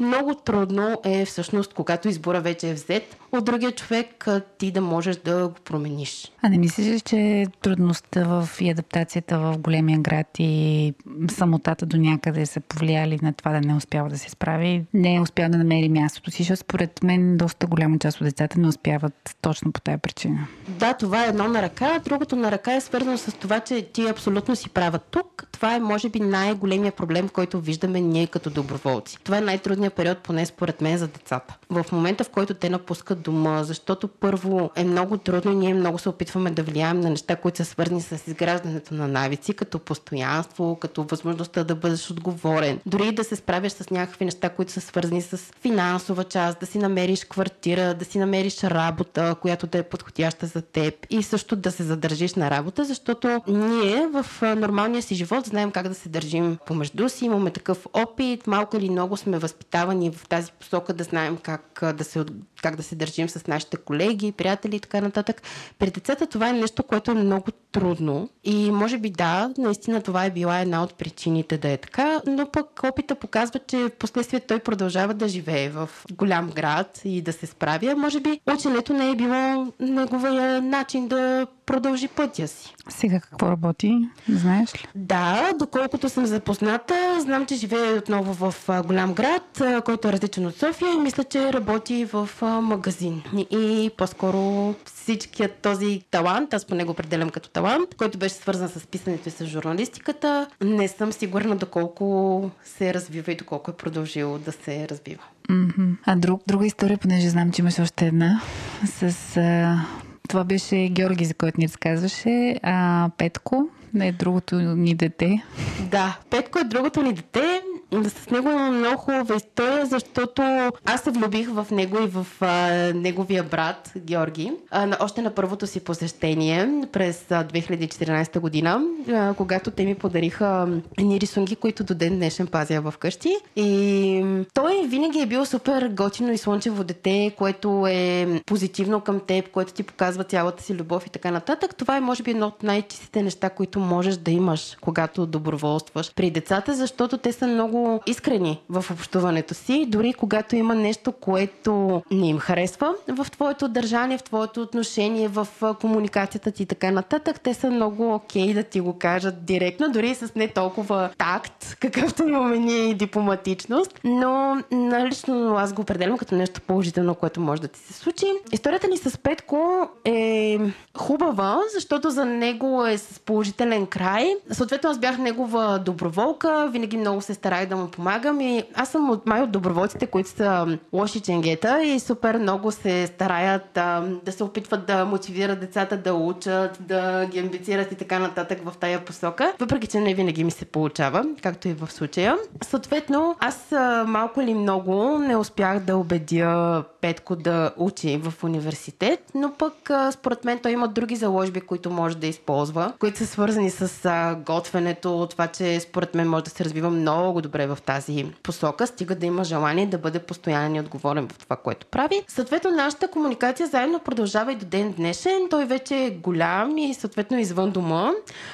много 0.00 0.34
трудно 0.34 1.00
е 1.04 1.24
всъщност, 1.24 1.74
когато 1.74 2.08
избора 2.08 2.40
вече 2.40 2.70
е 2.70 2.74
взет, 2.74 3.16
от 3.32 3.44
другия 3.44 3.72
човек 3.72 4.28
ти 4.58 4.70
да 4.70 4.80
можеш 4.80 5.16
да 5.16 5.48
го 5.48 5.54
промениш. 5.54 6.32
А 6.42 6.48
не 6.48 6.58
мислиш, 6.58 7.02
че 7.02 7.46
трудността 7.62 8.24
в 8.24 8.48
и 8.60 8.70
адаптацията 8.70 9.38
в 9.38 9.58
големия 9.58 9.98
град 9.98 10.26
и 10.38 10.94
самотата 11.30 11.86
до 11.86 11.96
някъде 11.96 12.46
са 12.46 12.60
повлияли 12.60 13.18
на 13.22 13.32
това 13.32 13.52
да 13.52 13.60
не 13.60 13.74
успява 13.74 14.08
да 14.08 14.18
се 14.18 14.30
справи? 14.30 14.84
Не 14.94 15.14
е 15.14 15.20
успял 15.20 15.48
да 15.48 15.58
намери 15.58 15.88
мястото 15.88 16.30
си, 16.30 16.42
защото 16.42 16.60
според 16.60 17.02
мен 17.02 17.36
доста 17.36 17.66
голяма 17.66 17.98
част 17.98 18.20
от 18.20 18.24
децата 18.24 18.60
не 18.60 18.68
успяват 18.68 19.36
точно 19.42 19.72
по 19.72 19.80
тази 19.80 19.98
причина. 19.98 20.46
Да, 20.68 20.94
това 20.94 21.24
е 21.24 21.28
едно 21.28 21.48
на 21.48 21.62
ръка. 21.62 21.98
Другото 22.04 22.36
на 22.36 22.50
ръка 22.50 22.74
е 22.74 22.80
свързано 22.80 23.18
с 23.18 23.32
това, 23.32 23.60
че 23.60 23.82
ти 23.82 24.08
абсолютно 24.08 24.56
си 24.56 24.68
права 24.68 24.98
тук. 24.98 25.46
Това 25.52 25.74
е, 25.74 25.80
може 25.80 26.08
би, 26.08 26.20
най-големия 26.20 26.92
проблем, 26.92 27.28
който 27.28 27.60
виждаме 27.60 28.00
ние 28.00 28.26
като 28.26 28.50
доброволци. 28.50 29.18
Това 29.24 29.38
е 29.38 29.40
най-трудният 29.40 29.94
период, 29.94 30.18
поне 30.18 30.46
според 30.46 30.80
мен, 30.80 30.98
за 30.98 31.08
децата. 31.08 31.56
В 31.70 31.86
момента, 31.92 32.24
в 32.24 32.30
който 32.30 32.54
те 32.54 32.70
напускат 32.70 33.15
дома, 33.16 33.62
защото 33.62 34.08
първо 34.08 34.70
е 34.76 34.84
много 34.84 35.18
трудно 35.18 35.52
и 35.52 35.56
ние 35.56 35.74
много 35.74 35.98
се 35.98 36.08
опитваме 36.08 36.50
да 36.50 36.62
влияем 36.62 37.00
на 37.00 37.10
неща, 37.10 37.36
които 37.36 37.56
са 37.56 37.64
свързани 37.64 38.02
с 38.02 38.26
изграждането 38.26 38.94
на 38.94 39.08
навици, 39.08 39.54
като 39.54 39.78
постоянство, 39.78 40.76
като 40.80 41.02
възможността 41.02 41.64
да 41.64 41.74
бъдеш 41.74 42.10
отговорен. 42.10 42.80
Дори 42.86 43.12
да 43.12 43.24
се 43.24 43.36
справяш 43.36 43.72
с 43.72 43.90
някакви 43.90 44.24
неща, 44.24 44.48
които 44.48 44.72
са 44.72 44.80
свързани 44.80 45.22
с 45.22 45.36
финансова 45.60 46.24
част, 46.24 46.60
да 46.60 46.66
си 46.66 46.78
намериш 46.78 47.24
квартира, 47.24 47.94
да 47.94 48.04
си 48.04 48.18
намериш 48.18 48.64
работа, 48.64 49.36
която 49.42 49.66
да 49.66 49.78
е 49.78 49.82
подходяща 49.82 50.46
за 50.46 50.62
теб. 50.62 50.94
И 51.10 51.22
също 51.22 51.56
да 51.56 51.72
се 51.72 51.82
задържиш 51.82 52.34
на 52.34 52.50
работа, 52.50 52.84
защото 52.84 53.42
ние 53.48 54.06
в 54.12 54.26
нормалния 54.56 55.02
си 55.02 55.14
живот 55.14 55.46
знаем 55.46 55.70
как 55.70 55.88
да 55.88 55.94
се 55.94 56.08
държим 56.08 56.58
помежду 56.66 57.08
си, 57.08 57.24
имаме 57.24 57.50
такъв 57.50 57.86
опит, 57.92 58.46
малко 58.46 58.76
или 58.76 58.90
много 58.90 59.16
сме 59.16 59.38
възпитавани 59.38 60.10
в 60.10 60.28
тази 60.28 60.52
посока 60.52 60.92
да 60.92 61.04
знаем 61.04 61.38
как 61.42 61.82
да 61.96 62.04
се, 62.04 62.24
как 62.62 62.76
да 62.76 62.82
се 62.82 62.94
държим 62.94 63.05
държим 63.06 63.28
с 63.28 63.46
нашите 63.46 63.76
колеги, 63.76 64.32
приятели 64.32 64.76
и 64.76 64.80
така 64.80 65.00
нататък. 65.00 65.42
При 65.78 65.90
децата 65.90 66.26
това 66.26 66.48
е 66.48 66.52
нещо, 66.52 66.82
което 66.82 67.10
е 67.10 67.14
много 67.14 67.52
трудно 67.72 68.28
и 68.44 68.70
може 68.70 68.98
би 68.98 69.10
да, 69.10 69.50
наистина 69.58 70.02
това 70.02 70.24
е 70.24 70.30
била 70.30 70.58
една 70.60 70.82
от 70.82 70.94
причините 70.94 71.58
да 71.58 71.68
е 71.68 71.76
така, 71.76 72.20
но 72.26 72.46
пък 72.50 72.80
опита 72.84 73.14
показва, 73.14 73.60
че 73.66 73.76
в 73.76 73.90
последствие 73.90 74.40
той 74.40 74.58
продължава 74.58 75.14
да 75.14 75.28
живее 75.28 75.68
в 75.68 75.90
голям 76.12 76.50
град 76.50 77.00
и 77.04 77.22
да 77.22 77.32
се 77.32 77.46
справя. 77.46 77.94
Може 77.96 78.20
би 78.20 78.40
ученето 78.54 78.92
не 78.92 79.10
е 79.10 79.16
било 79.16 79.72
неговия 79.80 80.62
начин 80.62 81.08
да 81.08 81.46
продължи 81.66 82.08
пътя 82.08 82.48
си. 82.48 82.74
Сега 82.88 83.20
какво 83.20 83.50
работи? 83.50 84.08
Знаеш 84.28 84.74
ли? 84.74 84.86
Да, 84.94 85.52
доколкото 85.58 86.08
съм 86.08 86.26
запозната, 86.26 87.20
знам, 87.20 87.46
че 87.46 87.54
живее 87.54 87.92
отново 87.92 88.50
в 88.50 88.54
голям 88.86 89.14
град, 89.14 89.62
който 89.84 90.08
е 90.08 90.12
различен 90.12 90.46
от 90.46 90.56
София 90.56 90.92
и 90.92 91.00
мисля, 91.00 91.24
че 91.24 91.52
работи 91.52 92.04
в 92.04 92.28
магазин. 92.62 93.22
И 93.50 93.90
по-скоро 93.96 94.74
всичкият 94.84 95.54
този 95.54 96.02
талант, 96.10 96.54
аз 96.54 96.64
поне 96.64 96.84
го 96.84 96.90
определям 96.90 97.30
като 97.30 97.48
талант, 97.48 97.94
който 97.96 98.18
беше 98.18 98.34
свързан 98.34 98.68
с 98.68 98.86
писането 98.86 99.28
и 99.28 99.32
с 99.32 99.46
журналистиката, 99.46 100.46
не 100.60 100.88
съм 100.88 101.12
сигурна 101.12 101.56
доколко 101.56 102.50
се 102.64 102.94
развива 102.94 103.32
и 103.32 103.36
доколко 103.36 103.70
е 103.70 103.74
продължил 103.74 104.38
да 104.38 104.52
се 104.52 104.88
развива. 104.88 105.22
Mm-hmm. 105.50 105.96
А 106.04 106.16
друг, 106.16 106.42
друга 106.46 106.66
история, 106.66 106.98
понеже 106.98 107.28
знам, 107.28 107.52
че 107.52 107.62
имаш 107.62 107.78
още 107.78 108.06
една, 108.06 108.40
с 108.84 109.36
а, 109.36 109.76
това 110.26 110.44
беше 110.44 110.88
Георги, 110.88 111.24
за 111.24 111.34
който 111.34 111.60
ни 111.60 111.68
разказваше. 111.68 112.56
А 112.62 113.10
Петко 113.18 113.68
е 114.00 114.12
другото 114.12 114.56
ни 114.56 114.94
дете. 114.94 115.42
Да, 115.90 116.18
Петко 116.30 116.58
е 116.58 116.64
другото 116.64 117.02
ни 117.02 117.12
дете. 117.12 117.62
С 117.92 118.30
него 118.30 118.50
има 118.50 118.70
много 118.70 118.96
хубава 118.96 119.34
история, 119.36 119.86
защото 119.86 120.42
аз 120.84 121.00
се 121.00 121.10
влюбих 121.10 121.50
в 121.50 121.66
него 121.70 121.98
и 121.98 122.06
в 122.06 122.26
а, 122.40 122.46
неговия 122.94 123.42
брат 123.42 123.92
Георги. 123.98 124.52
А, 124.70 124.86
на, 124.86 124.96
още 125.00 125.22
на 125.22 125.30
първото 125.30 125.66
си 125.66 125.80
посещение 125.80 126.82
през 126.92 127.30
а, 127.30 127.44
2014 127.44 128.40
година, 128.40 128.82
а, 129.08 129.34
когато 129.34 129.70
те 129.70 129.84
ми 129.84 129.94
подариха 129.94 130.68
едни 130.98 131.20
рисунки, 131.20 131.56
които 131.56 131.84
до 131.84 131.94
ден 131.94 132.16
днешен 132.16 132.46
пазя 132.46 132.80
в 132.80 132.94
къщи. 132.98 133.36
И 133.56 134.44
той 134.54 134.86
винаги 134.88 135.20
е 135.20 135.26
бил 135.26 135.44
супер 135.46 135.88
готино 135.88 136.32
и 136.32 136.38
слънчево 136.38 136.84
дете, 136.84 137.32
което 137.38 137.86
е 137.86 138.26
позитивно 138.46 139.00
към 139.00 139.20
теб, 139.20 139.50
което 139.50 139.72
ти 139.72 139.82
показва 139.82 140.24
цялата 140.24 140.62
си 140.62 140.74
любов 140.74 141.06
и 141.06 141.10
така 141.10 141.30
нататък. 141.30 141.74
Това 141.74 141.96
е, 141.96 142.00
може 142.00 142.22
би, 142.22 142.30
едно 142.30 142.46
от 142.46 142.62
най-чистите 142.62 143.22
неща, 143.22 143.50
които 143.50 143.80
можеш 143.80 144.16
да 144.16 144.30
имаш, 144.30 144.76
когато 144.80 145.26
доброволстваш 145.26 146.12
при 146.14 146.30
децата, 146.30 146.74
защото 146.74 147.18
те 147.18 147.32
са 147.32 147.46
много 147.46 147.75
искрени 148.06 148.62
в 148.68 148.84
общуването 148.90 149.54
си. 149.54 149.86
Дори 149.88 150.12
когато 150.12 150.56
има 150.56 150.74
нещо, 150.74 151.12
което 151.12 152.02
не 152.10 152.28
им 152.28 152.38
харесва 152.38 152.94
в 153.08 153.30
твоето 153.30 153.68
държание, 153.68 154.18
в 154.18 154.22
твоето 154.22 154.62
отношение, 154.62 155.28
в 155.28 155.48
комуникацията 155.80 156.50
ти 156.50 156.62
и 156.62 156.66
така 156.66 156.90
нататък, 156.90 157.40
те 157.40 157.54
са 157.54 157.70
много 157.70 158.14
окей 158.14 158.48
okay 158.48 158.54
да 158.54 158.62
ти 158.62 158.80
го 158.80 158.98
кажат 158.98 159.44
директно, 159.44 159.92
дори 159.92 160.14
с 160.14 160.34
не 160.34 160.48
толкова 160.48 161.10
такт, 161.18 161.76
какъвто 161.80 162.22
имаме 162.22 162.58
ние 162.58 162.90
и 162.90 162.94
дипломатичност. 162.94 164.00
Но 164.04 164.62
лично 165.06 165.56
аз 165.56 165.72
го 165.72 165.82
определям 165.82 166.18
като 166.18 166.34
нещо 166.34 166.60
положително, 166.60 167.14
което 167.14 167.40
може 167.40 167.62
да 167.62 167.68
ти 167.68 167.78
се 167.80 167.92
случи. 167.92 168.26
Историята 168.52 168.88
ни 168.88 168.96
с 168.96 169.18
Петко 169.18 169.88
е 170.04 170.58
хубава, 170.96 171.60
защото 171.74 172.10
за 172.10 172.24
него 172.24 172.86
е 172.86 172.98
с 172.98 173.20
положителен 173.20 173.86
край. 173.86 174.34
Съответно, 174.50 174.90
аз 174.90 174.98
бях 174.98 175.18
негова 175.18 175.78
доброволка, 175.78 176.68
винаги 176.72 176.96
много 176.96 177.20
се 177.20 177.34
старах 177.66 177.68
да 177.68 177.76
му 177.76 177.90
помагам 177.90 178.40
и 178.40 178.64
аз 178.74 178.88
съм 178.88 179.10
от 179.10 179.26
май 179.26 179.42
от 179.42 179.50
доброволците, 179.50 180.06
които 180.06 180.28
са 180.28 180.78
лоши 180.92 181.20
ченгета 181.20 181.82
и 181.84 182.00
супер 182.00 182.38
много 182.38 182.72
се 182.72 183.06
стараят 183.06 183.76
а, 183.76 184.00
да 184.24 184.32
се 184.32 184.44
опитват 184.44 184.86
да 184.86 185.04
мотивират 185.04 185.60
децата 185.60 185.96
да 185.96 186.14
учат, 186.14 186.78
да 186.80 187.26
ги 187.26 187.38
амбицират 187.38 187.92
и 187.92 187.94
така 187.94 188.18
нататък 188.18 188.58
в 188.64 188.76
тая 188.80 189.04
посока. 189.04 189.52
Въпреки, 189.60 189.86
че 189.86 190.00
не 190.00 190.14
винаги 190.14 190.44
ми 190.44 190.50
се 190.50 190.64
получава, 190.64 191.24
както 191.42 191.68
и 191.68 191.72
в 191.72 191.92
случая. 191.92 192.36
Съответно, 192.62 193.36
аз 193.40 193.72
а, 193.72 194.04
малко 194.08 194.40
или 194.40 194.54
много 194.54 195.18
не 195.18 195.36
успях 195.36 195.80
да 195.80 195.96
убедя 195.96 196.84
Петко 197.00 197.36
да 197.36 197.70
учи 197.76 198.16
в 198.16 198.44
университет, 198.44 199.20
но 199.34 199.52
пък 199.58 199.90
а, 199.90 200.12
според 200.12 200.44
мен 200.44 200.58
той 200.58 200.72
има 200.72 200.88
други 200.88 201.16
заложби, 201.16 201.60
които 201.60 201.90
може 201.90 202.16
да 202.16 202.26
използва, 202.26 202.92
които 202.98 203.18
са 203.18 203.26
свързани 203.26 203.70
с 203.70 204.04
а, 204.04 204.34
готвенето, 204.34 205.26
това, 205.30 205.46
че 205.46 205.80
според 205.80 206.14
мен 206.14 206.28
може 206.28 206.44
да 206.44 206.50
се 206.50 206.64
развива 206.64 206.90
много 206.90 207.40
добре 207.42 207.55
в 207.64 207.78
тази 207.86 208.26
посока, 208.42 208.86
стига 208.86 209.14
да 209.14 209.26
има 209.26 209.44
желание 209.44 209.86
да 209.86 209.98
бъде 209.98 210.18
постоянен 210.18 210.74
и 210.74 210.80
отговорен 210.80 211.28
в 211.28 211.38
това, 211.38 211.56
което 211.56 211.86
прави. 211.86 212.22
Съответно, 212.28 212.70
нашата 212.70 213.08
комуникация 213.08 213.66
заедно 213.66 214.00
продължава 214.00 214.52
и 214.52 214.56
до 214.56 214.66
ден 214.66 214.92
днешен. 214.92 215.46
Той 215.50 215.64
вече 215.64 216.04
е 216.04 216.10
голям 216.10 216.78
и 216.78 216.94
съответно 216.94 217.38
извън 217.38 217.70
дома, 217.70 218.10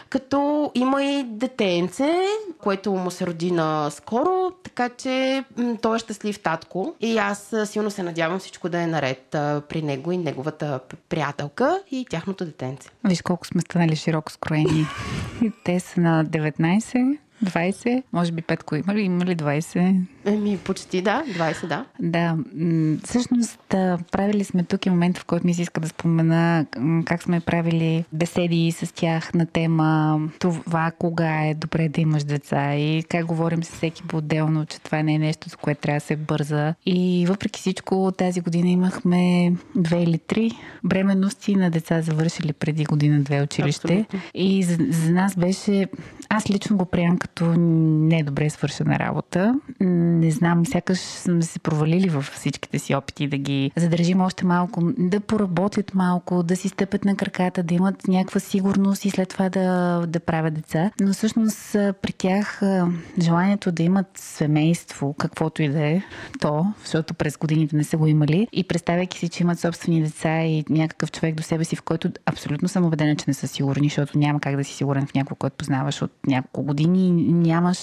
като 0.08 0.70
има 0.74 1.04
и 1.04 1.24
детенце, 1.24 2.12
което 2.58 2.92
му 2.92 3.10
се 3.10 3.26
роди 3.26 3.50
на 3.50 3.90
скоро, 3.90 4.50
така 4.62 4.88
че 4.88 5.44
м- 5.56 5.76
той 5.82 5.96
е 5.96 5.98
щастлив 5.98 6.40
татко. 6.40 6.94
И 7.00 7.18
аз 7.18 7.54
силно 7.64 7.90
се 7.90 8.02
надявам 8.02 8.38
всичко 8.38 8.68
да 8.68 8.80
е 8.80 8.86
наред 8.86 9.34
а, 9.34 9.62
при 9.68 9.82
него 9.82 10.12
и 10.12 10.18
неговата 10.18 10.80
приятелка 11.08 11.82
и 11.90 12.06
тяхното 12.10 12.44
детенце. 12.44 12.88
Виж 13.04 13.22
колко 13.22 13.46
сме 13.46 13.60
станали 13.60 13.96
широко 13.96 14.32
скроени. 14.32 14.86
Те 15.64 15.80
са 15.80 16.00
на 16.00 16.24
19, 16.24 17.18
20, 17.44 18.02
може 18.12 18.32
би 18.32 18.42
Петко 18.42 18.76
има 18.76 18.94
ли, 18.94 19.00
има 19.00 19.24
ли 19.24 19.36
20? 19.36 20.00
Еми, 20.24 20.58
почти 20.58 21.02
да, 21.02 21.24
20, 21.28 21.66
да. 21.66 21.84
Да, 22.00 22.36
всъщност 23.04 23.58
правили 24.12 24.44
сме 24.44 24.64
тук 24.64 24.86
и 24.86 24.90
момент, 24.90 25.18
в 25.18 25.24
който 25.24 25.46
ми 25.46 25.54
се 25.54 25.62
иска 25.62 25.80
да 25.80 25.88
спомена 25.88 26.66
как 27.04 27.22
сме 27.22 27.40
правили 27.40 28.04
беседи 28.12 28.72
с 28.72 28.94
тях 28.94 29.34
на 29.34 29.46
тема 29.46 30.20
това 30.38 30.90
кога 30.98 31.44
е 31.44 31.54
добре 31.54 31.88
да 31.88 32.00
имаш 32.00 32.24
деца 32.24 32.74
и 32.74 33.02
как 33.02 33.26
говорим 33.26 33.64
с 33.64 33.70
всеки 33.70 34.02
по-отделно, 34.02 34.66
че 34.66 34.80
това 34.80 35.02
не 35.02 35.14
е 35.14 35.18
нещо, 35.18 35.48
за 35.48 35.56
което 35.56 35.80
трябва 35.80 35.96
да 35.96 36.06
се 36.06 36.16
бърза. 36.16 36.74
И 36.86 37.26
въпреки 37.28 37.60
всичко, 37.60 38.12
тази 38.18 38.40
година 38.40 38.68
имахме 38.68 39.52
две 39.76 40.02
или 40.02 40.18
три 40.18 40.50
бременности 40.84 41.56
на 41.56 41.70
деца, 41.70 42.02
завършили 42.02 42.52
преди 42.52 42.84
година-две 42.84 43.42
училище. 43.42 43.94
Абсолютно. 43.94 44.20
И 44.34 44.62
за, 44.62 44.78
за 44.90 45.12
нас 45.12 45.36
беше, 45.36 45.86
аз 46.28 46.50
лично 46.50 46.76
го 46.76 46.84
приемам 46.84 47.18
като 47.18 47.31
не 47.40 48.18
е 48.18 48.22
добре 48.22 48.50
свършена 48.50 48.98
работа 48.98 49.54
не 50.22 50.30
знам, 50.30 50.66
сякаш 50.66 50.98
сме 50.98 51.42
се 51.42 51.58
провалили 51.58 52.08
в 52.08 52.22
всичките 52.22 52.78
си 52.78 52.94
опити 52.94 53.28
да 53.28 53.36
ги 53.36 53.70
задържим 53.76 54.20
още 54.20 54.46
малко, 54.46 54.82
да 54.98 55.20
поработят 55.20 55.94
малко, 55.94 56.42
да 56.42 56.56
си 56.56 56.68
стъпят 56.68 57.04
на 57.04 57.16
краката, 57.16 57.62
да 57.62 57.74
имат 57.74 58.08
някаква 58.08 58.40
сигурност 58.40 59.04
и 59.04 59.10
след 59.10 59.28
това 59.28 59.48
да, 59.48 60.00
да 60.06 60.20
правят 60.20 60.54
деца. 60.54 60.90
Но 61.00 61.12
всъщност 61.12 61.72
при 61.72 62.12
тях 62.12 62.62
желанието 63.20 63.72
да 63.72 63.82
имат 63.82 64.06
семейство, 64.14 65.14
каквото 65.18 65.62
и 65.62 65.68
да 65.68 65.86
е 65.86 66.02
то, 66.40 66.66
защото 66.82 67.14
през 67.14 67.36
годините 67.36 67.76
не 67.76 67.84
са 67.84 67.96
го 67.96 68.06
имали, 68.06 68.48
и 68.52 68.64
представяйки 68.64 69.18
си, 69.18 69.28
че 69.28 69.42
имат 69.42 69.58
собствени 69.58 70.02
деца 70.02 70.42
и 70.42 70.64
някакъв 70.70 71.12
човек 71.12 71.34
до 71.34 71.42
себе 71.42 71.64
си, 71.64 71.76
в 71.76 71.82
който 71.82 72.10
абсолютно 72.26 72.68
съм 72.68 72.84
убедена, 72.84 73.16
че 73.16 73.24
не 73.28 73.34
са 73.34 73.48
сигурни, 73.48 73.88
защото 73.88 74.18
няма 74.18 74.40
как 74.40 74.56
да 74.56 74.64
си 74.64 74.74
сигурен 74.74 75.06
в 75.06 75.14
някого, 75.14 75.36
който 75.36 75.56
познаваш 75.56 76.02
от 76.02 76.12
няколко 76.26 76.62
години, 76.62 77.21
нямаш 77.22 77.78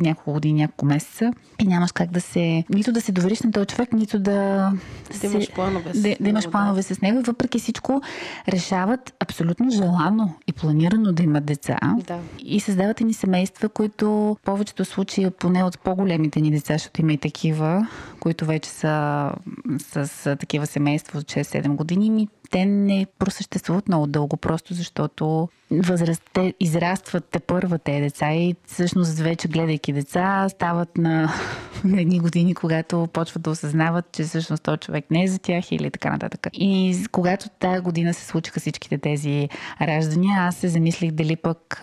няколко 0.00 0.32
години, 0.32 0.60
няколко 0.60 0.86
месеца 0.86 1.32
и 1.58 1.64
нямаш 1.64 1.92
как 1.92 2.10
да 2.10 2.20
се, 2.20 2.64
нито 2.70 2.92
да 2.92 3.00
се 3.00 3.12
довериш 3.12 3.40
на 3.40 3.52
този 3.52 3.66
човек, 3.66 3.92
нито 3.92 4.18
да, 4.18 4.72
да 5.12 5.18
се, 5.18 5.26
имаш 5.26 5.52
планове, 5.52 5.92
да, 5.94 6.16
да 6.20 6.28
имаш 6.28 6.50
планове 6.50 6.82
с 6.82 7.00
него. 7.00 7.22
Въпреки 7.22 7.58
всичко 7.58 8.02
решават 8.48 9.14
абсолютно 9.20 9.70
желано 9.70 10.34
и 10.46 10.52
планирано 10.52 11.12
да 11.12 11.22
имат 11.22 11.44
деца. 11.44 11.78
Да. 12.06 12.18
И 12.38 12.60
създават 12.60 13.00
ни 13.00 13.14
семейства, 13.14 13.68
които 13.68 14.10
в 14.10 14.36
повечето 14.44 14.84
случаи, 14.84 15.30
поне 15.30 15.64
от 15.64 15.78
по-големите 15.78 16.40
ни 16.40 16.50
деца, 16.50 16.74
защото 16.74 17.00
има 17.00 17.12
и 17.12 17.18
такива, 17.18 17.88
които 18.20 18.46
вече 18.46 18.70
са 18.70 19.32
с, 19.78 20.06
с 20.06 20.36
такива 20.36 20.66
семейства 20.66 21.18
от 21.18 21.24
6-7 21.24 21.68
години, 21.68 22.28
те 22.50 22.66
не 22.66 23.06
просъществуват 23.18 23.88
много 23.88 24.06
дълго, 24.06 24.36
просто 24.36 24.74
защото 24.74 25.48
възраст, 25.70 26.22
те 26.32 26.54
израстват 26.60 27.24
те 27.30 27.40
първа 27.40 27.78
те 27.78 28.00
деца 28.00 28.32
и 28.32 28.54
всъщност 28.66 29.18
вече 29.18 29.48
гледайки 29.48 29.92
деца 29.92 30.48
стават 30.48 30.98
на, 30.98 31.32
на 31.84 32.00
едни 32.00 32.20
години, 32.20 32.54
когато 32.54 33.08
почват 33.12 33.42
да 33.42 33.50
осъзнават, 33.50 34.04
че 34.12 34.22
всъщност 34.22 34.62
този 34.62 34.78
човек 34.78 35.04
не 35.10 35.22
е 35.22 35.28
за 35.28 35.38
тях 35.38 35.72
или 35.72 35.90
така 35.90 36.10
нататък. 36.10 36.46
И 36.52 37.04
когато 37.12 37.48
тази 37.48 37.80
година 37.80 38.14
се 38.14 38.26
случиха 38.26 38.60
всичките 38.60 38.98
тези 38.98 39.48
раждания, 39.80 40.40
аз 40.40 40.56
се 40.56 40.68
замислих 40.68 41.10
дали 41.10 41.36
пък 41.36 41.80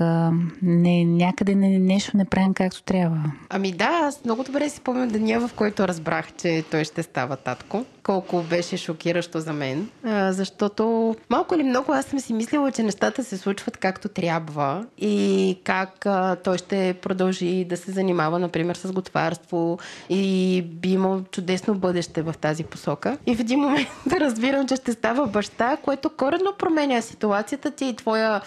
не, 0.62 1.06
някъде 1.06 1.56
не, 1.56 1.80
нещо 1.80 2.18
не 2.18 2.26
правим 2.26 2.54
както 2.54 2.84
трябва. 2.84 3.32
Ами 3.50 3.72
да, 3.72 3.90
аз 4.04 4.26
много 4.26 4.44
добре 4.44 4.70
си 4.70 4.82
помня 4.82 5.08
деня, 5.08 5.48
в 5.48 5.54
който 5.54 5.88
разбрах, 5.88 6.34
че 6.38 6.64
той 6.72 6.84
ще 6.84 7.04
става 7.04 7.36
татко. 7.36 7.86
Колко 8.08 8.42
беше 8.42 8.78
шокиращо 8.78 9.40
за 9.40 9.54
мен, 9.54 9.90
защото 10.30 11.16
малко 11.30 11.56
или 11.56 11.64
много 11.64 11.92
аз 11.92 12.06
съм 12.06 12.20
си 12.20 12.34
мислила, 12.34 12.72
че 12.72 12.84
нещата 12.84 13.24
се 13.24 13.38
случват 13.38 13.78
както 13.78 14.08
трябва 14.08 14.86
и 14.98 15.58
как 15.64 16.06
той 16.44 16.58
ще 16.58 16.96
продължи 17.02 17.66
да 17.66 17.78
се 17.78 17.92
занимава, 17.92 18.40
например, 18.40 18.76
с 18.76 18.92
готварство 18.92 19.80
и 20.10 20.62
би 20.62 20.90
имал 20.90 21.22
чудесно 21.32 21.76
бъдеще 21.76 22.22
в 22.22 22.36
тази 22.42 22.64
посока. 22.64 23.18
И 23.26 23.36
в 23.36 23.40
един 23.40 23.60
момент 23.60 23.88
да 24.06 24.20
разбирам, 24.20 24.68
че 24.68 24.76
ще 24.76 24.92
става 24.92 25.28
баща, 25.28 25.78
което 25.78 26.10
коренно 26.10 26.54
променя 26.58 27.02
ситуацията 27.02 27.72
ти 27.72 27.86
и 27.86 27.96
твоя 27.96 28.42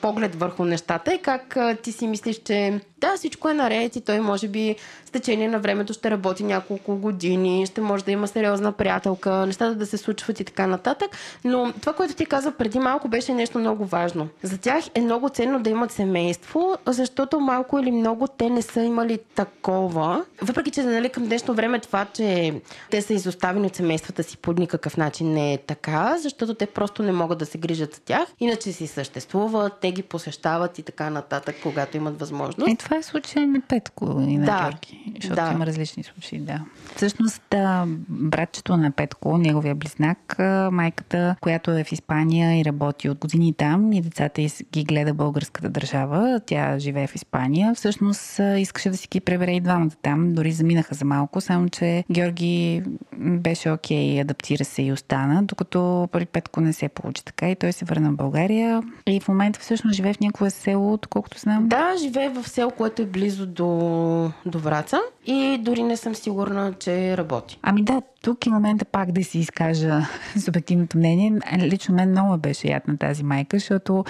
поглед 0.00 0.34
върху 0.34 0.64
нещата 0.64 1.14
и 1.14 1.18
как 1.18 1.56
ти 1.82 1.92
си 1.92 2.06
мислиш, 2.06 2.38
че 2.38 2.80
да, 3.02 3.16
всичко 3.16 3.48
е 3.48 3.54
наред 3.54 3.96
и 3.96 4.00
той 4.00 4.20
може 4.20 4.48
би 4.48 4.76
с 5.04 5.10
течение 5.10 5.48
на 5.48 5.58
времето 5.58 5.92
ще 5.92 6.10
работи 6.10 6.44
няколко 6.44 6.96
години, 6.96 7.66
ще 7.66 7.80
може 7.80 8.04
да 8.04 8.10
има 8.10 8.28
сериозна 8.28 8.72
приятелка, 9.02 9.46
нещата 9.46 9.74
да 9.74 9.86
се 9.86 9.96
случват 9.96 10.40
и 10.40 10.44
така 10.44 10.66
нататък. 10.66 11.10
Но 11.44 11.72
това, 11.80 11.92
което 11.92 12.14
ти 12.14 12.26
каза 12.26 12.52
преди 12.52 12.78
малко, 12.78 13.08
беше 13.08 13.34
нещо 13.34 13.58
много 13.58 13.84
важно. 13.84 14.28
За 14.42 14.58
тях 14.58 14.84
е 14.94 15.00
много 15.00 15.28
ценно 15.28 15.60
да 15.60 15.70
имат 15.70 15.90
семейство, 15.92 16.76
защото 16.86 17.40
малко 17.40 17.78
или 17.78 17.90
много 17.90 18.26
те 18.26 18.50
не 18.50 18.62
са 18.62 18.82
имали 18.82 19.18
такова. 19.34 20.24
Въпреки, 20.42 20.70
че 20.70 20.82
нали, 20.82 21.08
към 21.08 21.24
днешно 21.24 21.54
време 21.54 21.78
това, 21.78 22.06
че 22.12 22.54
те 22.90 23.02
са 23.02 23.14
изоставени 23.14 23.66
от 23.66 23.76
семействата 23.76 24.22
си 24.22 24.36
по 24.36 24.52
никакъв 24.52 24.96
начин 24.96 25.32
не 25.32 25.54
е 25.54 25.58
така, 25.58 26.16
защото 26.18 26.54
те 26.54 26.66
просто 26.66 27.02
не 27.02 27.12
могат 27.12 27.38
да 27.38 27.46
се 27.46 27.58
грижат 27.58 27.94
за 27.94 28.00
тях. 28.00 28.28
Иначе 28.40 28.72
си 28.72 28.86
съществуват, 28.86 29.72
те 29.80 29.92
ги 29.92 30.02
посещават 30.02 30.78
и 30.78 30.82
така 30.82 31.10
нататък, 31.10 31.56
когато 31.62 31.96
имат 31.96 32.20
възможност. 32.20 32.68
Е, 32.68 32.76
това 32.76 32.96
е 32.96 33.02
случай 33.02 33.46
на 33.46 33.60
Петко 33.60 34.04
и 34.28 34.36
на 34.36 34.46
да, 34.46 34.60
Георги, 34.62 35.12
защото 35.20 35.42
да. 35.42 35.52
има 35.52 35.66
различни 35.66 36.02
случаи, 36.02 36.38
да. 36.38 36.60
Всъщност, 36.96 37.42
да, 37.50 37.84
братчето 38.08 38.76
на 38.76 38.91
Петко, 38.92 39.38
неговия 39.38 39.74
близнак, 39.74 40.36
майката, 40.72 41.36
която 41.40 41.70
е 41.70 41.84
в 41.84 41.92
Испания 41.92 42.60
и 42.60 42.64
работи 42.64 43.08
от 43.08 43.18
години 43.18 43.54
там 43.54 43.92
и 43.92 44.00
децата 44.00 44.42
ги 44.72 44.84
гледа 44.84 45.14
българската 45.14 45.68
държава, 45.68 46.40
тя 46.46 46.78
живее 46.78 47.06
в 47.06 47.14
Испания, 47.14 47.74
всъщност 47.74 48.40
искаше 48.58 48.90
да 48.90 48.96
си 48.96 49.08
ги 49.10 49.20
пребере 49.20 49.52
и 49.52 49.60
двамата 49.60 49.90
там, 50.02 50.32
дори 50.32 50.52
заминаха 50.52 50.94
за 50.94 51.04
малко, 51.04 51.40
само 51.40 51.68
че 51.68 52.04
Георги 52.12 52.82
беше 53.16 53.70
окей, 53.70 54.16
okay, 54.16 54.20
адаптира 54.20 54.64
се 54.64 54.82
и 54.82 54.92
остана, 54.92 55.42
докато 55.42 56.08
при 56.12 56.26
Петко 56.26 56.60
не 56.60 56.72
се 56.72 56.88
получи 56.88 57.24
така 57.24 57.50
и 57.50 57.56
той 57.56 57.72
се 57.72 57.84
върна 57.84 58.10
в 58.10 58.16
България 58.16 58.82
и 59.06 59.20
в 59.20 59.28
момента 59.28 59.60
всъщност 59.60 59.96
живее 59.96 60.14
в 60.14 60.20
някое 60.20 60.50
село, 60.50 60.98
колкото 61.10 61.38
знам. 61.38 61.68
Да, 61.68 61.94
живее 61.98 62.28
в 62.28 62.48
село, 62.48 62.70
което 62.70 63.02
е 63.02 63.06
близо 63.06 63.46
до, 63.46 64.30
до 64.46 64.58
Враца 64.58 65.00
и 65.26 65.58
дори 65.60 65.82
не 65.82 65.96
съм 65.96 66.14
сигурна, 66.14 66.72
че 66.78 67.16
работи. 67.16 67.58
Ами 67.62 67.82
да, 67.82 68.02
тук 68.22 68.46
е 68.46 68.50
момента 68.72 68.84
пак 68.84 69.12
да 69.12 69.24
си 69.24 69.38
изкажа 69.38 70.00
субективното 70.44 70.98
мнение. 70.98 71.32
Лично 71.58 71.94
мен 71.94 72.10
много 72.10 72.38
беше 72.38 72.68
яд 72.68 72.88
на 72.88 72.96
тази 72.96 73.22
майка, 73.22 73.58
защото 73.58 74.04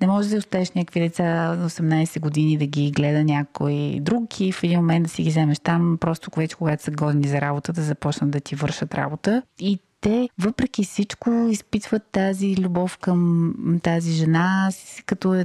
не 0.00 0.06
може 0.06 0.28
да 0.28 0.36
оставиш 0.36 0.70
някакви 0.70 1.00
деца 1.00 1.56
до 1.56 1.68
18 1.68 2.20
години 2.20 2.58
да 2.58 2.66
ги 2.66 2.90
гледа 2.90 3.24
някой 3.24 3.98
друг 4.00 4.40
и 4.40 4.52
в 4.52 4.62
един 4.62 4.78
момент 4.78 5.02
да 5.02 5.10
си 5.10 5.22
ги 5.22 5.30
вземеш 5.30 5.58
там, 5.58 5.98
просто 6.00 6.30
вече 6.36 6.56
когато 6.56 6.82
са 6.82 6.90
годни 6.90 7.28
за 7.28 7.40
работа, 7.40 7.72
да 7.72 7.82
започнат 7.82 8.30
да 8.30 8.40
ти 8.40 8.54
вършат 8.54 8.94
работа. 8.94 9.42
И 9.60 9.78
те, 10.00 10.28
въпреки 10.38 10.84
всичко, 10.84 11.30
изпитват 11.50 12.02
тази 12.12 12.56
любов 12.56 12.98
към 12.98 13.54
тази 13.82 14.12
жена, 14.12 14.70
като 15.06 15.34
е, 15.34 15.44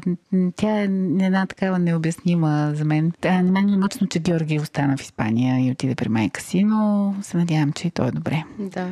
тя 0.56 0.80
е 0.80 0.84
една 0.84 1.46
такава 1.46 1.80
необяснима 1.80 2.72
за 2.74 2.86
мен. 2.86 3.12
Тя, 3.22 3.42
на 3.42 3.52
мен 3.52 3.74
е 3.74 3.78
мъчно, 3.78 4.08
че 4.08 4.20
Георги 4.20 4.60
остана 4.60 4.98
в 4.98 5.02
Испания 5.02 5.68
и 5.68 5.72
отиде 5.72 5.96
при 5.96 6.10
майка 6.10 6.42
си, 6.42 6.64
но 6.64 7.14
се 7.22 7.38
надявам, 7.38 7.74
че 7.74 7.88
и 7.88 7.92
той 7.92 8.08
е 8.08 8.12
добре. 8.12 8.44
Да. 8.60 8.88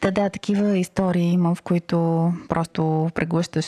Та 0.00 0.10
да, 0.10 0.30
такива 0.30 0.78
истории 0.78 1.32
има, 1.32 1.54
в 1.54 1.62
които 1.62 2.32
просто 2.48 3.10
преглъщаш 3.14 3.66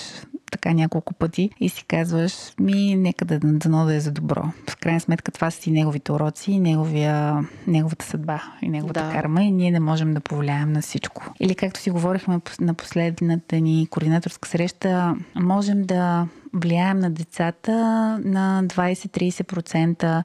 така 0.50 0.72
няколко 0.72 1.14
пъти 1.14 1.50
и 1.60 1.68
си 1.68 1.84
казваш, 1.84 2.32
ми 2.60 2.96
нека 2.96 3.24
да 3.24 3.38
дано 3.38 3.84
да 3.84 3.94
е 3.94 4.00
за 4.00 4.10
добро. 4.10 4.44
В 4.70 4.76
крайна 4.76 5.00
сметка 5.00 5.32
това 5.32 5.50
са 5.50 5.62
си 5.62 5.70
неговите 5.70 6.12
уроци, 6.12 6.60
неговия, 6.60 7.46
неговата 7.66 8.04
съдба 8.04 8.42
и 8.62 8.68
неговата 8.68 9.04
да. 9.04 9.12
карма 9.12 9.42
и 9.42 9.50
ние 9.50 9.70
не 9.70 9.80
можем 9.80 10.14
да 10.14 10.20
повлияем 10.20 10.72
на 10.72 10.82
всичко. 10.82 11.34
Или 11.40 11.54
както 11.54 11.80
си 11.80 11.90
говорихме 11.90 12.40
на 12.60 12.74
последната 12.74 13.60
ни 13.60 13.86
координаторска 13.90 14.48
среща, 14.48 15.16
можем 15.34 15.82
да 15.82 16.28
влияем 16.54 16.98
на 16.98 17.10
децата 17.10 17.72
на 18.24 18.62
20-30% 18.64 20.22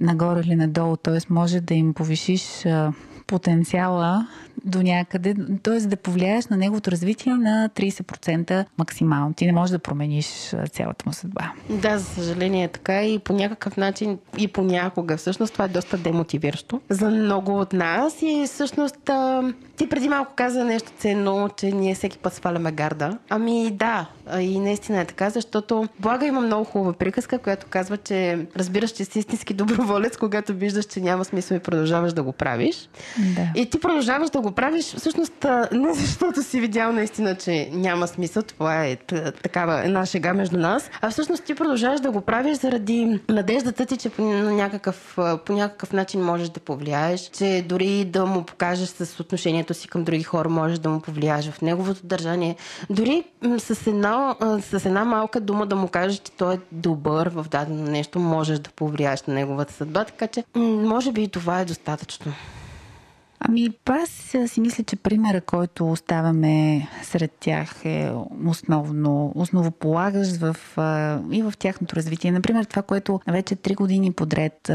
нагоре 0.00 0.40
или 0.40 0.54
надолу. 0.54 0.96
Т.е. 0.96 1.18
може 1.30 1.60
да 1.60 1.74
им 1.74 1.94
повишиш 1.94 2.64
потенциала 3.26 4.26
до 4.64 4.82
някъде, 4.82 5.34
т.е. 5.62 5.80
да 5.80 5.96
повлияеш 5.96 6.46
на 6.46 6.56
неговото 6.56 6.90
развитие 6.90 7.32
на 7.34 7.70
30% 7.74 8.64
максимално. 8.78 9.34
Ти 9.34 9.46
не 9.46 9.52
можеш 9.52 9.70
да 9.70 9.78
промениш 9.78 10.54
цялата 10.72 11.02
му 11.06 11.12
съдба. 11.12 11.52
Да, 11.70 11.98
за 11.98 12.04
съжаление 12.04 12.64
е 12.64 12.68
така 12.68 13.04
и 13.04 13.18
по 13.18 13.32
някакъв 13.32 13.76
начин 13.76 14.18
и 14.38 14.48
понякога. 14.48 15.16
Всъщност 15.16 15.52
това 15.52 15.64
е 15.64 15.68
доста 15.68 15.98
демотивиращо 15.98 16.80
за 16.90 17.10
много 17.10 17.58
от 17.58 17.72
нас 17.72 18.22
и 18.22 18.44
всъщност 18.46 19.10
ти 19.76 19.88
преди 19.88 20.08
малко 20.08 20.32
каза 20.36 20.64
нещо 20.64 20.92
ценно, 20.98 21.48
че 21.56 21.66
ние 21.66 21.94
всеки 21.94 22.18
път 22.18 22.34
сваляме 22.34 22.72
гарда. 22.72 23.18
Ами 23.28 23.70
да, 23.70 24.06
и 24.40 24.58
наистина 24.58 25.00
е 25.00 25.04
така, 25.04 25.30
защото 25.30 25.88
Блага 25.98 26.26
има 26.26 26.40
много 26.40 26.64
хубава 26.64 26.92
приказка, 26.92 27.38
която 27.38 27.66
казва, 27.70 27.96
че 27.96 28.46
разбираш, 28.56 28.90
че 28.90 29.04
си 29.04 29.18
истински 29.18 29.54
доброволец, 29.54 30.16
когато 30.16 30.54
виждаш, 30.54 30.84
че 30.84 31.00
няма 31.00 31.24
смисъл 31.24 31.56
и 31.56 31.60
продължаваш 31.60 32.12
да 32.12 32.22
го 32.22 32.32
правиш. 32.32 32.88
Да. 33.18 33.60
И 33.60 33.66
ти 33.70 33.80
продължаваш 33.80 34.30
да 34.30 34.40
го 34.42 34.52
правиш, 34.52 34.84
всъщност 34.84 35.46
не 35.72 35.94
защото 35.94 36.42
си 36.42 36.60
видял 36.60 36.92
наистина, 36.92 37.34
че 37.34 37.68
няма 37.72 38.06
смисъл, 38.06 38.42
това 38.42 38.86
е 38.86 38.96
такава 39.42 39.84
една 39.84 40.06
шега 40.06 40.34
между 40.34 40.58
нас, 40.58 40.90
а 41.00 41.10
всъщност 41.10 41.44
ти 41.44 41.54
продължаваш 41.54 42.00
да 42.00 42.10
го 42.10 42.20
правиш 42.20 42.58
заради 42.58 43.20
надеждата 43.28 43.86
ти, 43.86 43.96
че 43.96 44.10
по 44.10 44.22
някакъв, 44.32 45.18
по 45.46 45.52
някакъв 45.52 45.92
начин 45.92 46.24
можеш 46.24 46.48
да 46.48 46.60
повлияеш, 46.60 47.20
че 47.20 47.64
дори 47.68 48.04
да 48.04 48.26
му 48.26 48.44
покажеш 48.44 48.88
с 48.88 49.20
отношението 49.20 49.74
си 49.74 49.88
към 49.88 50.04
други 50.04 50.22
хора, 50.22 50.48
можеш 50.48 50.78
да 50.78 50.88
му 50.88 51.00
повлияеш 51.00 51.50
в 51.50 51.62
неговото 51.62 52.00
държание. 52.04 52.56
Дори 52.90 53.24
с 53.58 53.86
една, 53.86 54.34
с 54.60 54.86
една 54.86 55.04
малка 55.04 55.40
дума 55.40 55.66
да 55.66 55.76
му 55.76 55.88
кажеш, 55.88 56.18
че 56.18 56.32
той 56.32 56.54
е 56.54 56.58
добър 56.72 57.28
в 57.28 57.46
дадено 57.50 57.90
нещо, 57.90 58.18
можеш 58.18 58.58
да 58.58 58.70
повлияеш 58.70 59.22
на 59.22 59.34
неговата 59.34 59.72
съдба, 59.72 60.04
така 60.04 60.26
че 60.26 60.44
може 60.56 61.12
би 61.12 61.22
и 61.22 61.28
това 61.28 61.60
е 61.60 61.64
достатъчно. 61.64 62.32
Ами, 63.44 63.68
аз 63.86 64.08
си 64.46 64.60
мисля, 64.60 64.84
че 64.84 64.96
примера, 64.96 65.40
който 65.40 65.90
оставяме 65.90 66.88
сред 67.02 67.32
тях 67.40 67.84
е 67.84 68.12
основно, 68.46 69.32
основополагащ 69.34 70.36
в, 70.36 70.56
и 71.30 71.42
в 71.42 71.52
тяхното 71.58 71.96
развитие. 71.96 72.32
Например, 72.32 72.64
това, 72.64 72.82
което 72.82 73.20
вече 73.28 73.56
три 73.56 73.74
години 73.74 74.12
подред 74.12 74.70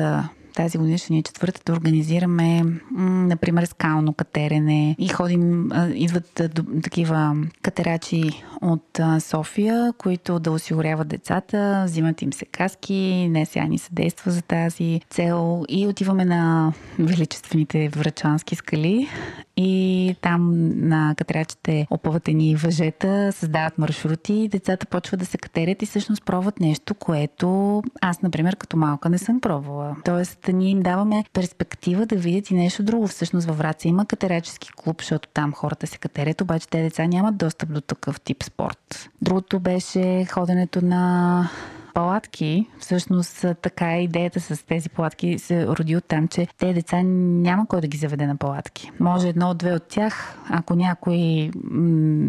тази 0.58 0.78
ни 0.78 1.20
е 1.20 1.24
четвърта 1.24 1.62
да 1.66 1.74
организираме, 1.74 2.64
например, 2.98 3.66
скално 3.66 4.14
катерене. 4.14 4.96
И 5.00 5.08
ходим, 5.08 5.70
идват 5.94 6.42
такива 6.84 7.36
катерачи 7.62 8.44
от 8.62 9.00
София, 9.20 9.94
които 9.98 10.40
да 10.40 10.52
осигуряват 10.52 11.08
децата, 11.08 11.84
взимат 11.88 12.22
им 12.22 12.34
се 12.34 12.46
каски, 12.46 13.28
не 13.32 13.46
сега 13.46 13.66
ни 13.66 13.78
съдейства 13.78 14.32
за 14.32 14.42
тази 14.42 15.02
цел. 15.10 15.64
И 15.70 15.88
отиваме 15.88 16.26
на 16.26 16.74
величествените 17.00 17.90
врачански 17.90 18.56
скали. 18.56 19.08
И 19.60 20.16
там 20.22 20.72
на 20.88 21.16
катерачите 21.18 21.88
опъват 21.90 22.28
ни 22.28 22.56
въжета, 22.56 23.32
създават 23.32 23.78
маршрути, 23.78 24.48
децата 24.52 24.86
почват 24.86 25.20
да 25.20 25.26
се 25.26 25.38
катерят 25.38 25.82
и 25.82 25.86
всъщност 25.86 26.26
пробват 26.26 26.60
нещо, 26.60 26.94
което 26.94 27.82
аз, 28.02 28.22
например, 28.22 28.56
като 28.56 28.78
малка 28.78 29.10
не 29.10 29.18
съм 29.18 29.40
пробвала. 29.42 29.96
Тоест, 30.06 30.47
ние 30.54 30.70
им 30.70 30.82
даваме 30.82 31.24
перспектива 31.34 32.06
да 32.06 32.16
видят 32.16 32.52
и 32.52 32.56
нещо 32.56 32.84
друго. 32.84 33.08
Всъщност 33.08 33.48
във 33.48 33.58
Враца 33.58 33.88
има 33.88 34.06
катерачески 34.06 34.72
клуб, 34.76 35.02
защото 35.02 35.30
там 35.34 35.54
хората 35.54 35.88
се 35.88 35.98
катерят, 35.98 36.42
обаче 36.42 36.68
те 36.68 36.82
деца 36.82 37.08
нямат 37.08 37.38
достъп 37.38 37.74
до 37.74 37.82
такъв 37.82 38.22
тип 38.22 38.44
спорт. 38.44 39.10
Другото 39.22 39.60
беше 39.60 40.26
ходенето 40.26 40.86
на 40.86 41.50
палатки, 41.98 42.68
всъщност 42.80 43.46
така 43.62 43.96
е 43.96 44.04
идеята 44.04 44.40
с 44.40 44.66
тези 44.66 44.90
палатки 44.90 45.40
се 45.40 45.68
роди 45.68 45.96
от 45.96 46.06
там, 46.06 46.28
че 46.28 46.48
те 46.58 46.74
деца 46.74 47.02
няма 47.04 47.68
кой 47.68 47.82
да 47.82 47.88
ги 47.88 47.98
заведе 47.98 48.28
на 48.28 48.36
палатки. 48.36 48.92
Може 49.00 49.28
едно 49.28 49.50
от 49.50 49.58
две 49.58 49.74
от 49.74 49.84
тях, 49.84 50.38
ако 50.50 50.76
някой 50.76 51.50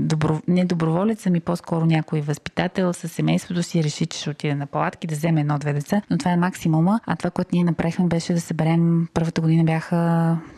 добро, 0.07 0.41
не 0.49 0.65
доброволец, 0.65 1.27
ами 1.27 1.41
по-скоро 1.41 1.87
някой 1.87 2.21
възпитател 2.21 2.93
със 2.93 3.13
семейството 3.13 3.63
си 3.63 3.85
реши, 3.85 4.07
че 4.07 4.19
ще 4.19 4.31
отиде 4.31 4.55
на 4.55 4.67
палатки, 4.67 5.07
да 5.07 5.15
вземе 5.15 5.41
едно-две 5.41 5.73
деца, 5.73 6.03
но 6.11 6.19
това 6.19 6.31
е 6.31 6.37
максимума. 6.37 7.01
А 7.07 7.17
това, 7.17 7.31
което 7.31 7.51
ние 7.53 7.65
направихме, 7.65 8.07
беше 8.07 8.33
да 8.33 8.41
съберем, 8.41 9.09
първата 9.15 9.41
година 9.41 9.65
бяха 9.65 9.97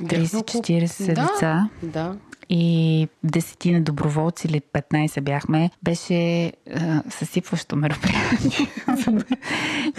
30-40 0.02 1.14
да, 1.14 1.22
деца. 1.22 1.68
Да 1.82 2.16
и 2.50 3.08
десетина 3.24 3.80
доброволци 3.80 4.46
или 4.46 4.60
15 4.60 5.20
бяхме, 5.20 5.70
беше 5.82 6.52
а, 6.76 7.02
съсипващо 7.10 7.76
мероприятие. 7.76 8.66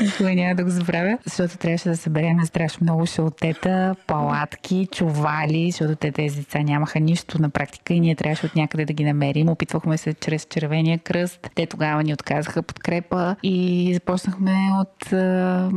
Никога 0.02 0.36
няма 0.36 0.56
да 0.56 0.64
го 0.64 0.70
забравя, 0.70 1.18
защото 1.26 1.58
трябваше 1.58 1.90
да 1.90 1.98
съберем 1.98 2.46
страшно 2.46 2.84
много 2.84 3.06
шалтета, 3.06 3.96
палатки, 4.08 4.88
чували, 4.92 5.72
защото 5.72 5.96
те 5.96 6.12
тези 6.12 6.36
деца 6.36 6.60
нямаха 6.60 7.00
нищо 7.00 7.42
на 7.42 7.50
практика 7.50 7.94
и 7.94 8.00
ние 8.00 8.16
трябваше 8.16 8.46
от 8.46 8.56
някъде 8.56 8.86
да 8.86 8.94
ги 8.94 9.04
намерим. 9.04 9.50
Опитвахме 9.50 9.98
се 9.98 10.14
чрез 10.14 10.48
червения 10.50 11.00
кръст. 11.00 11.50
Те 11.56 11.66
тогава 11.66 12.04
ни 12.04 12.14
отказаха 12.14 12.64
подкрепа 12.64 13.36
и 13.44 13.90
започнахме 13.94 14.54
от 14.82 15.14
а, 15.14 15.70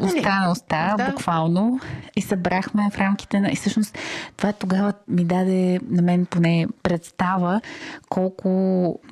уста 0.00 0.40
на 0.40 0.50
уста, 0.50 0.94
да. 0.98 1.10
буквално. 1.10 1.80
И 2.16 2.22
събрахме 2.22 2.90
в 2.92 2.98
рамките 2.98 3.40
на... 3.40 3.50
И 3.50 3.56
всъщност 3.56 3.98
това 4.36 4.52
тогава 4.52 4.92
ми 5.08 5.24
даде 5.24 5.80
на 5.94 6.02
мен 6.02 6.26
поне 6.26 6.68
представа 6.84 7.60
колко 8.08 8.48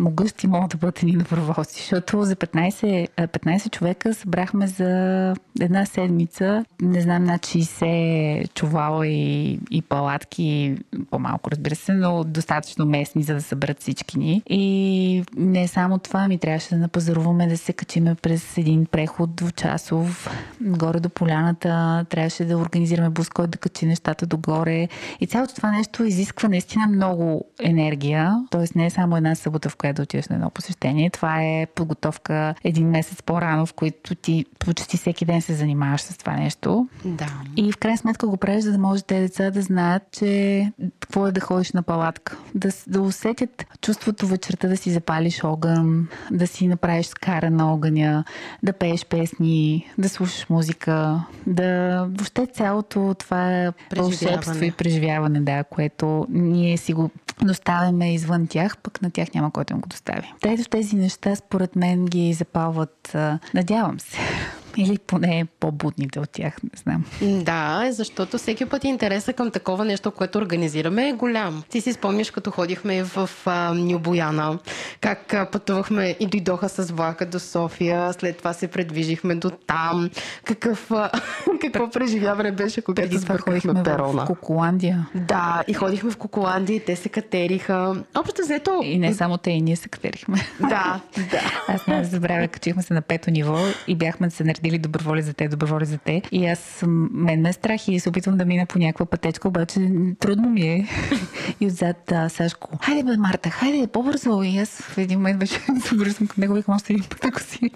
могъщи 0.00 0.46
могат 0.46 0.70
да 0.70 0.76
бъдат 0.76 1.02
ни 1.02 1.12
доброволци, 1.12 1.80
защото 1.80 2.22
за 2.22 2.36
15, 2.36 3.08
15 3.08 3.70
човека 3.70 4.14
събрахме 4.14 4.66
за 4.66 4.88
една 5.60 5.86
седмица, 5.86 6.64
не 6.82 7.00
знам, 7.00 7.24
над 7.24 7.40
60 7.40 8.54
чувала 8.54 9.06
и, 9.06 9.58
и 9.70 9.82
палатки, 9.82 10.76
по-малко 11.10 11.50
разбира 11.50 11.74
се, 11.74 11.92
но 11.92 12.24
достатъчно 12.24 12.86
местни, 12.86 13.22
за 13.22 13.34
да 13.34 13.42
съберат 13.42 13.80
всички 13.80 14.18
ни. 14.18 14.42
И 14.46 15.24
не 15.36 15.68
само 15.68 15.98
това, 15.98 16.28
ми 16.28 16.38
трябваше 16.38 16.68
да 16.68 16.76
напазаруваме, 16.76 17.46
да 17.46 17.58
се 17.58 17.72
качиме 17.72 18.14
през 18.14 18.58
един 18.58 18.86
преход 18.86 19.34
двучасов, 19.34 20.30
горе 20.60 21.00
до 21.00 21.08
поляната, 21.08 22.04
трябваше 22.08 22.44
да 22.44 22.58
организираме 22.58 23.10
бус, 23.10 23.28
който 23.28 23.50
да 23.50 23.58
качи 23.58 23.86
нещата 23.86 24.26
догоре. 24.26 24.88
И 25.20 25.26
цялото 25.26 25.54
това 25.54 25.70
нещо 25.70 26.04
изисква 26.04 26.48
наистина 26.48 26.86
много 26.86 27.44
енергия. 27.64 28.46
Тоест 28.50 28.74
не 28.74 28.86
е 28.86 28.90
само 28.90 29.16
една 29.16 29.34
събота, 29.34 29.68
в 29.68 29.76
която 29.76 29.96
да 29.96 30.02
отидеш 30.02 30.28
на 30.28 30.36
едно 30.36 30.50
посещение. 30.50 31.10
Това 31.10 31.42
е 31.42 31.66
подготовка 31.66 32.54
един 32.64 32.88
месец 32.88 33.22
по-рано, 33.22 33.66
в 33.66 33.72
който 33.74 34.14
ти 34.14 34.44
почти 34.58 34.96
всеки 34.96 35.24
ден 35.24 35.42
се 35.42 35.54
занимаваш 35.54 36.00
с 36.00 36.18
това 36.18 36.32
нещо. 36.32 36.88
Да. 37.04 37.28
И 37.56 37.72
в 37.72 37.76
крайна 37.76 37.98
сметка 37.98 38.26
го 38.26 38.36
правиш, 38.36 38.64
за 38.64 38.72
да 38.72 38.78
може 38.78 39.02
тези 39.02 39.20
деца 39.20 39.50
да 39.50 39.62
знаят, 39.62 40.02
че 40.12 40.72
какво 41.00 41.26
е 41.26 41.32
да 41.32 41.40
ходиш 41.40 41.72
на 41.72 41.82
палатка. 41.82 42.36
Да, 42.54 42.68
да 42.86 43.02
усетят 43.02 43.66
чувството 43.80 44.26
вечерта 44.26 44.68
да 44.68 44.76
си 44.76 44.90
запалиш 44.90 45.44
огън, 45.44 46.08
да 46.30 46.46
си 46.46 46.68
направиш 46.68 47.06
скара 47.06 47.50
на 47.50 47.72
огъня, 47.72 48.24
да 48.62 48.72
пееш 48.72 49.06
песни, 49.06 49.86
да 49.98 50.08
слушаш 50.08 50.48
музика, 50.48 51.24
да 51.46 51.98
въобще 52.04 52.46
цялото 52.46 53.14
това 53.18 53.72
вълшебство 53.96 54.64
и 54.64 54.70
преживяване, 54.70 55.40
да, 55.40 55.64
което 55.64 56.26
ние 56.30 56.76
си 56.76 56.92
го 56.92 57.10
доставяме 57.52 58.14
извън 58.14 58.46
тях, 58.46 58.78
пък 58.78 59.02
на 59.02 59.10
тях 59.10 59.34
няма 59.34 59.50
който 59.50 59.74
да 59.74 59.80
го 59.80 59.88
достави. 59.88 60.32
Тези, 60.40 60.64
тези 60.64 60.96
неща, 60.96 61.36
според 61.36 61.76
мен, 61.76 62.06
ги 62.06 62.32
запалват, 62.32 63.16
надявам 63.54 64.00
се, 64.00 64.18
или 64.76 64.98
поне 64.98 65.46
по-будните 65.60 66.20
от 66.20 66.30
тях, 66.30 66.54
не 66.62 66.70
знам. 66.82 67.04
Да, 67.42 67.88
защото 67.90 68.38
всеки 68.38 68.66
път 68.66 68.84
интереса 68.84 69.32
към 69.32 69.50
такова 69.50 69.84
нещо, 69.84 70.10
което 70.10 70.38
организираме 70.38 71.08
е 71.08 71.12
голям. 71.12 71.62
Ти 71.70 71.80
си 71.80 71.92
спомняш, 71.92 72.30
като 72.30 72.50
ходихме 72.50 73.02
в 73.02 73.30
а, 73.46 73.74
Нюбояна, 73.74 74.58
как 75.00 75.34
а, 75.34 75.46
пътувахме 75.46 76.16
и 76.20 76.26
дойдоха 76.26 76.68
с 76.68 76.90
влака 76.90 77.26
до 77.26 77.38
София, 77.38 78.12
след 78.12 78.38
това 78.38 78.52
се 78.52 78.68
предвижихме 78.68 79.34
до 79.34 79.50
там. 79.50 80.10
Какъв, 80.44 80.90
а, 80.90 81.10
какво 81.60 81.90
преживяване 81.90 82.52
беше, 82.52 82.82
когато 82.82 83.18
сбъркахме 83.18 83.82
перона. 83.82 84.24
в 84.24 84.26
Коколандия. 84.26 85.08
Да, 85.14 85.64
и 85.68 85.74
ходихме 85.74 86.10
в 86.10 86.16
Коколандия 86.16 86.76
и 86.76 86.84
те 86.84 86.96
се 86.96 87.08
катериха. 87.08 88.04
Общо 88.16 88.42
взето... 88.42 88.80
И 88.84 88.98
не 88.98 89.14
само 89.14 89.38
те, 89.38 89.50
и 89.50 89.60
ние 89.60 89.76
се 89.76 89.88
катерихме. 89.88 90.48
Да, 90.60 91.00
да. 91.30 91.40
Аз 91.68 91.86
не 91.86 92.04
забравя, 92.04 92.48
качихме 92.48 92.82
се 92.82 92.94
на 92.94 93.02
пето 93.02 93.30
ниво 93.30 93.58
и 93.86 93.94
бяхме 93.94 94.30
се 94.30 94.44
били 94.62 94.78
доброволи 94.78 95.22
за 95.22 95.32
те, 95.32 95.48
доброволи 95.48 95.84
за 95.84 95.98
те. 95.98 96.22
И 96.32 96.46
аз, 96.46 96.84
мен 96.86 97.40
ме 97.40 97.48
е 97.48 97.52
страх 97.52 97.88
и 97.88 98.00
се 98.00 98.08
опитвам 98.08 98.36
да 98.36 98.44
мина 98.44 98.66
по 98.66 98.78
някаква 98.78 99.06
пътечка, 99.06 99.48
обаче 99.48 99.80
трудно 100.18 100.50
ми 100.50 100.62
е. 100.62 100.88
и 101.60 101.66
отзад 101.66 102.12
а, 102.12 102.28
Сашко, 102.28 102.78
хайде 102.82 103.02
бе, 103.02 103.16
Марта, 103.16 103.50
хайде, 103.50 103.86
по-бързо. 103.86 104.42
И 104.42 104.58
аз 104.58 104.68
в 104.68 104.98
един 104.98 105.18
момент 105.18 105.38
беше 105.38 105.60
супер 105.86 106.06
съм 106.06 106.26
към 106.26 106.40
него, 106.40 106.54
викам 106.54 106.74
още 106.74 106.92
един 106.92 107.04
път, 107.10 107.24
ако 107.24 107.40
си 107.40 107.70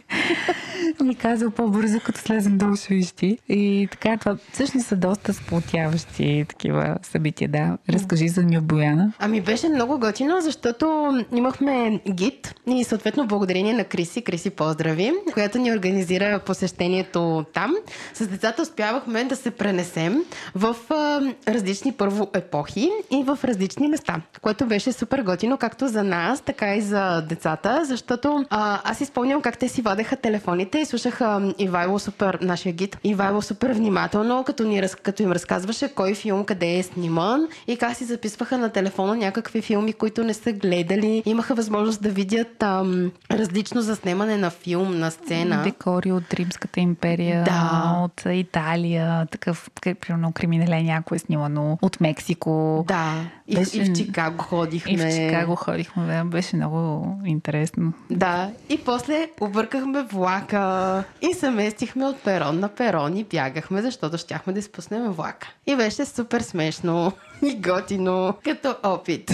ми 1.04 1.14
казал 1.14 1.50
по-бързо, 1.50 2.00
като 2.00 2.20
слезем 2.20 2.58
долу, 2.58 2.76
ще. 2.76 3.38
И 3.48 3.88
така, 3.90 4.16
това 4.16 4.36
всъщност 4.52 4.86
са 4.86 4.96
доста 4.96 5.34
сплотяващи 5.34 6.44
такива 6.48 6.96
събития, 7.02 7.48
да. 7.48 7.78
Разкажи 7.88 8.28
за 8.28 8.40
от 8.58 8.64
Бояна. 8.64 9.12
Ами 9.18 9.40
беше 9.40 9.68
много 9.68 9.98
готино, 9.98 10.40
защото 10.40 11.14
имахме 11.36 12.00
гид 12.10 12.54
и 12.66 12.84
съответно 12.84 13.26
благодарение 13.26 13.72
на 13.72 13.84
Криси, 13.84 14.22
Криси 14.22 14.50
поздрави, 14.50 15.12
която 15.32 15.58
ни 15.58 15.72
организира 15.72 16.40
посещението 16.76 17.44
там. 17.52 17.74
С 18.14 18.26
децата 18.26 18.62
успявахме 18.62 19.24
да 19.24 19.36
се 19.36 19.50
пренесем 19.50 20.22
в 20.54 20.76
а, 20.90 21.20
различни 21.48 21.92
първо 21.92 22.30
епохи 22.34 22.90
и 23.10 23.24
в 23.24 23.38
различни 23.44 23.88
места, 23.88 24.20
което 24.42 24.66
беше 24.66 24.92
супер 24.92 25.22
готино, 25.22 25.58
както 25.58 25.88
за 25.88 26.04
нас, 26.04 26.40
така 26.40 26.74
и 26.74 26.80
за 26.80 27.20
децата, 27.28 27.80
защото 27.84 28.44
а, 28.50 28.80
аз 28.84 29.00
изпълням 29.00 29.42
как 29.42 29.58
те 29.58 29.68
си 29.68 29.82
вадеха 29.82 30.16
телефоните 30.16 30.78
и 30.78 30.84
слушаха 30.84 31.52
Ивайло 31.58 31.98
супер, 31.98 32.38
нашия 32.42 32.72
гид, 32.72 32.98
Ивайло 33.04 33.42
супер 33.42 33.72
внимателно, 33.72 34.44
като, 34.44 34.64
ни, 34.64 34.82
като 35.02 35.22
им 35.22 35.32
разказваше 35.32 35.88
кой 35.88 36.14
филм 36.14 36.44
къде 36.44 36.78
е 36.78 36.82
сниман 36.82 37.48
и 37.66 37.76
как 37.76 37.96
си 37.96 38.04
записваха 38.04 38.58
на 38.58 38.68
телефона 38.68 39.16
някакви 39.16 39.62
филми, 39.62 39.92
които 39.92 40.24
не 40.24 40.34
са 40.34 40.52
гледали. 40.52 41.22
Имаха 41.26 41.54
възможност 41.54 42.02
да 42.02 42.08
видят 42.08 42.62
ам, 42.62 43.12
различно 43.30 43.80
заснемане 43.80 44.36
на 44.36 44.50
филм, 44.50 44.98
на 44.98 45.10
сцена. 45.10 45.62
Декори 45.64 46.12
от 46.12 46.34
Римската 46.66 46.80
империя, 46.80 47.44
да. 47.44 47.96
от 48.04 48.22
Италия, 48.26 49.26
такъв, 49.26 49.70
примерно, 49.80 50.32
криминале 50.32 50.82
някой 50.82 51.16
е 51.16 51.18
снимано 51.18 51.78
от 51.82 52.00
Мексико. 52.00 52.84
Да, 52.88 53.14
и, 53.46 53.56
беше... 53.56 53.76
и 53.76 53.84
в 53.84 53.92
Чикаго 53.92 54.42
ходихме. 54.42 54.92
И 54.92 54.96
в 54.96 55.10
Чикаго 55.10 55.56
ходихме, 55.56 56.06
да, 56.06 56.24
беше 56.24 56.56
много 56.56 57.06
интересно. 57.24 57.92
Да, 58.10 58.50
и 58.68 58.84
после 58.84 59.30
объркахме 59.40 60.02
влака 60.02 61.04
и 61.22 61.34
се 61.34 61.50
местихме 61.50 62.06
от 62.06 62.22
перон 62.22 62.60
на 62.60 62.68
перон 62.68 63.16
и 63.16 63.24
бягахме, 63.24 63.82
защото 63.82 64.18
щяхме 64.18 64.52
да 64.52 64.58
изпуснем 64.58 65.10
влака. 65.12 65.48
И 65.66 65.76
беше 65.76 66.04
супер 66.04 66.40
смешно 66.40 67.12
и 67.42 67.56
готино 67.56 68.34
като 68.44 68.76
опит. 68.82 69.32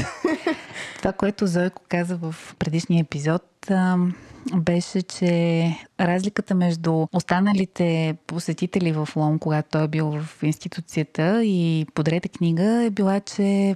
Това, 0.98 1.12
което 1.12 1.46
Зойко 1.46 1.82
каза 1.88 2.16
в 2.16 2.34
предишния 2.58 3.00
епизод, 3.00 3.42
беше, 4.56 5.02
че 5.02 5.64
разликата 6.00 6.54
между 6.54 7.06
останалите 7.12 8.16
посетители 8.26 8.92
в 8.92 9.08
Лом, 9.16 9.38
когато 9.38 9.68
той 9.70 9.84
е 9.84 9.88
бил 9.88 10.10
в 10.10 10.42
институцията 10.42 11.44
и 11.44 11.86
подрете 11.94 12.28
книга, 12.28 12.82
е 12.84 12.90
била, 12.90 13.20
че 13.20 13.74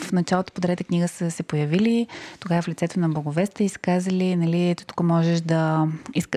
в 0.00 0.12
началото 0.12 0.52
подрете 0.52 0.84
книга 0.84 1.08
са 1.08 1.30
се 1.30 1.42
появили, 1.42 2.06
тогава 2.40 2.62
в 2.62 2.68
лицето 2.68 3.00
на 3.00 3.08
Боговеста 3.08 3.64
и 3.64 3.68
сказали, 3.68 4.36
нали, 4.36 4.70
ето 4.70 4.86
тук 4.86 5.02
можеш 5.02 5.40
да, 5.40 5.86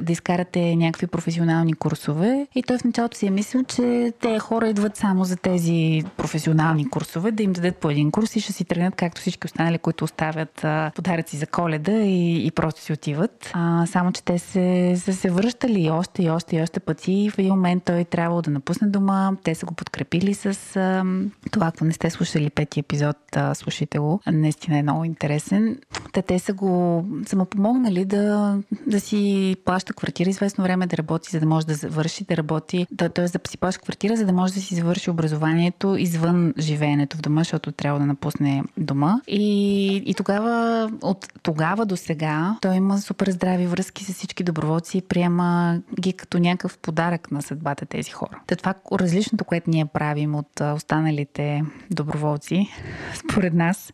да 0.01 0.11
изкарате 0.11 0.75
някакви 0.75 1.07
професионални 1.07 1.73
курсове. 1.73 2.47
И 2.55 2.63
той 2.63 2.77
в 2.77 2.83
началото 2.83 3.17
си 3.17 3.27
е 3.27 3.29
мислил, 3.29 3.63
че 3.63 4.13
те 4.21 4.39
хора 4.39 4.69
идват 4.69 4.97
само 4.97 5.23
за 5.23 5.35
тези 5.35 6.03
професионални 6.17 6.89
курсове, 6.89 7.31
да 7.31 7.43
им 7.43 7.53
дадат 7.53 7.77
по 7.77 7.89
един 7.89 8.11
курс 8.11 8.35
и 8.35 8.41
ще 8.41 8.53
си 8.53 8.65
тръгнат, 8.65 8.95
както 8.95 9.21
всички 9.21 9.45
останали, 9.45 9.77
които 9.77 10.03
оставят 10.03 10.65
подаръци 10.95 11.37
за 11.37 11.47
коледа 11.47 11.91
и, 11.91 12.47
и 12.47 12.51
просто 12.51 12.81
си 12.81 12.93
отиват. 12.93 13.51
А, 13.53 13.85
само, 13.85 14.11
че 14.11 14.23
те 14.23 14.39
се, 14.39 14.95
са 14.97 15.13
се 15.13 15.29
връщали 15.29 15.89
още 15.89 16.23
и 16.23 16.29
още 16.29 16.55
и 16.55 16.61
още 16.61 16.79
пъти. 16.79 17.11
И 17.13 17.29
в 17.29 17.39
един 17.39 17.53
момент 17.53 17.83
той 17.83 18.03
трябвало 18.03 18.41
да 18.41 18.51
напусне 18.51 18.87
дома. 18.87 19.31
Те 19.43 19.55
са 19.55 19.65
го 19.65 19.73
подкрепили 19.73 20.33
с 20.33 20.75
а, 20.75 21.03
това, 21.51 21.67
ако 21.67 21.85
не 21.85 21.93
сте 21.93 22.09
слушали 22.09 22.49
пети 22.49 22.79
епизод, 22.79 23.17
а, 23.35 23.50
слушайте 23.55 23.99
го. 23.99 24.19
Наистина 24.27 24.77
е 24.77 24.83
много 24.83 25.03
интересен. 25.03 25.77
Та 26.13 26.21
те 26.21 26.39
са 26.39 26.53
го 26.53 27.05
са 27.25 27.35
му 27.35 27.45
помогнали 27.45 28.05
да, 28.05 28.57
да 28.87 28.99
си 28.99 29.55
плаща 29.65 29.93
квартира 29.93 30.29
известно 30.29 30.63
време 30.63 30.87
да 30.87 30.97
работи, 30.97 31.29
за 31.31 31.39
да 31.39 31.45
може 31.45 31.67
да 31.67 31.73
завърши, 31.73 32.23
да 32.23 32.37
работи, 32.37 32.87
т.е. 32.97 33.09
да 33.21 33.39
си 33.47 33.57
плаща 33.57 33.81
квартира, 33.81 34.17
за 34.17 34.25
да 34.25 34.33
може 34.33 34.53
да 34.53 34.61
си 34.61 34.75
завърши 34.75 35.09
образованието 35.09 35.95
извън 35.95 36.53
живеенето 36.57 37.17
в 37.17 37.21
дома, 37.21 37.41
защото 37.41 37.71
трябва 37.71 37.99
да 37.99 38.05
напусне 38.05 38.63
дома. 38.77 39.21
И, 39.27 39.95
и 40.05 40.13
тогава, 40.13 40.89
от 41.01 41.27
тогава 41.43 41.85
до 41.85 41.97
сега, 41.97 42.57
той 42.61 42.75
има 42.75 42.97
супер 42.97 43.31
здрави 43.31 43.65
връзки 43.65 44.03
с 44.03 44.13
всички 44.13 44.43
доброволци 44.43 44.97
и 44.97 45.01
приема 45.01 45.79
ги 45.99 46.13
като 46.13 46.39
някакъв 46.39 46.77
подарък 46.77 47.31
на 47.31 47.41
съдбата 47.41 47.85
тези 47.85 48.11
хора. 48.11 48.39
Та 48.47 48.55
това 48.55 48.73
различното, 48.91 49.45
което 49.45 49.69
ние 49.69 49.85
правим 49.85 50.35
от 50.35 50.61
останалите 50.75 51.63
доброволци, 51.91 52.67
според 53.13 53.40
нас, 53.49 53.93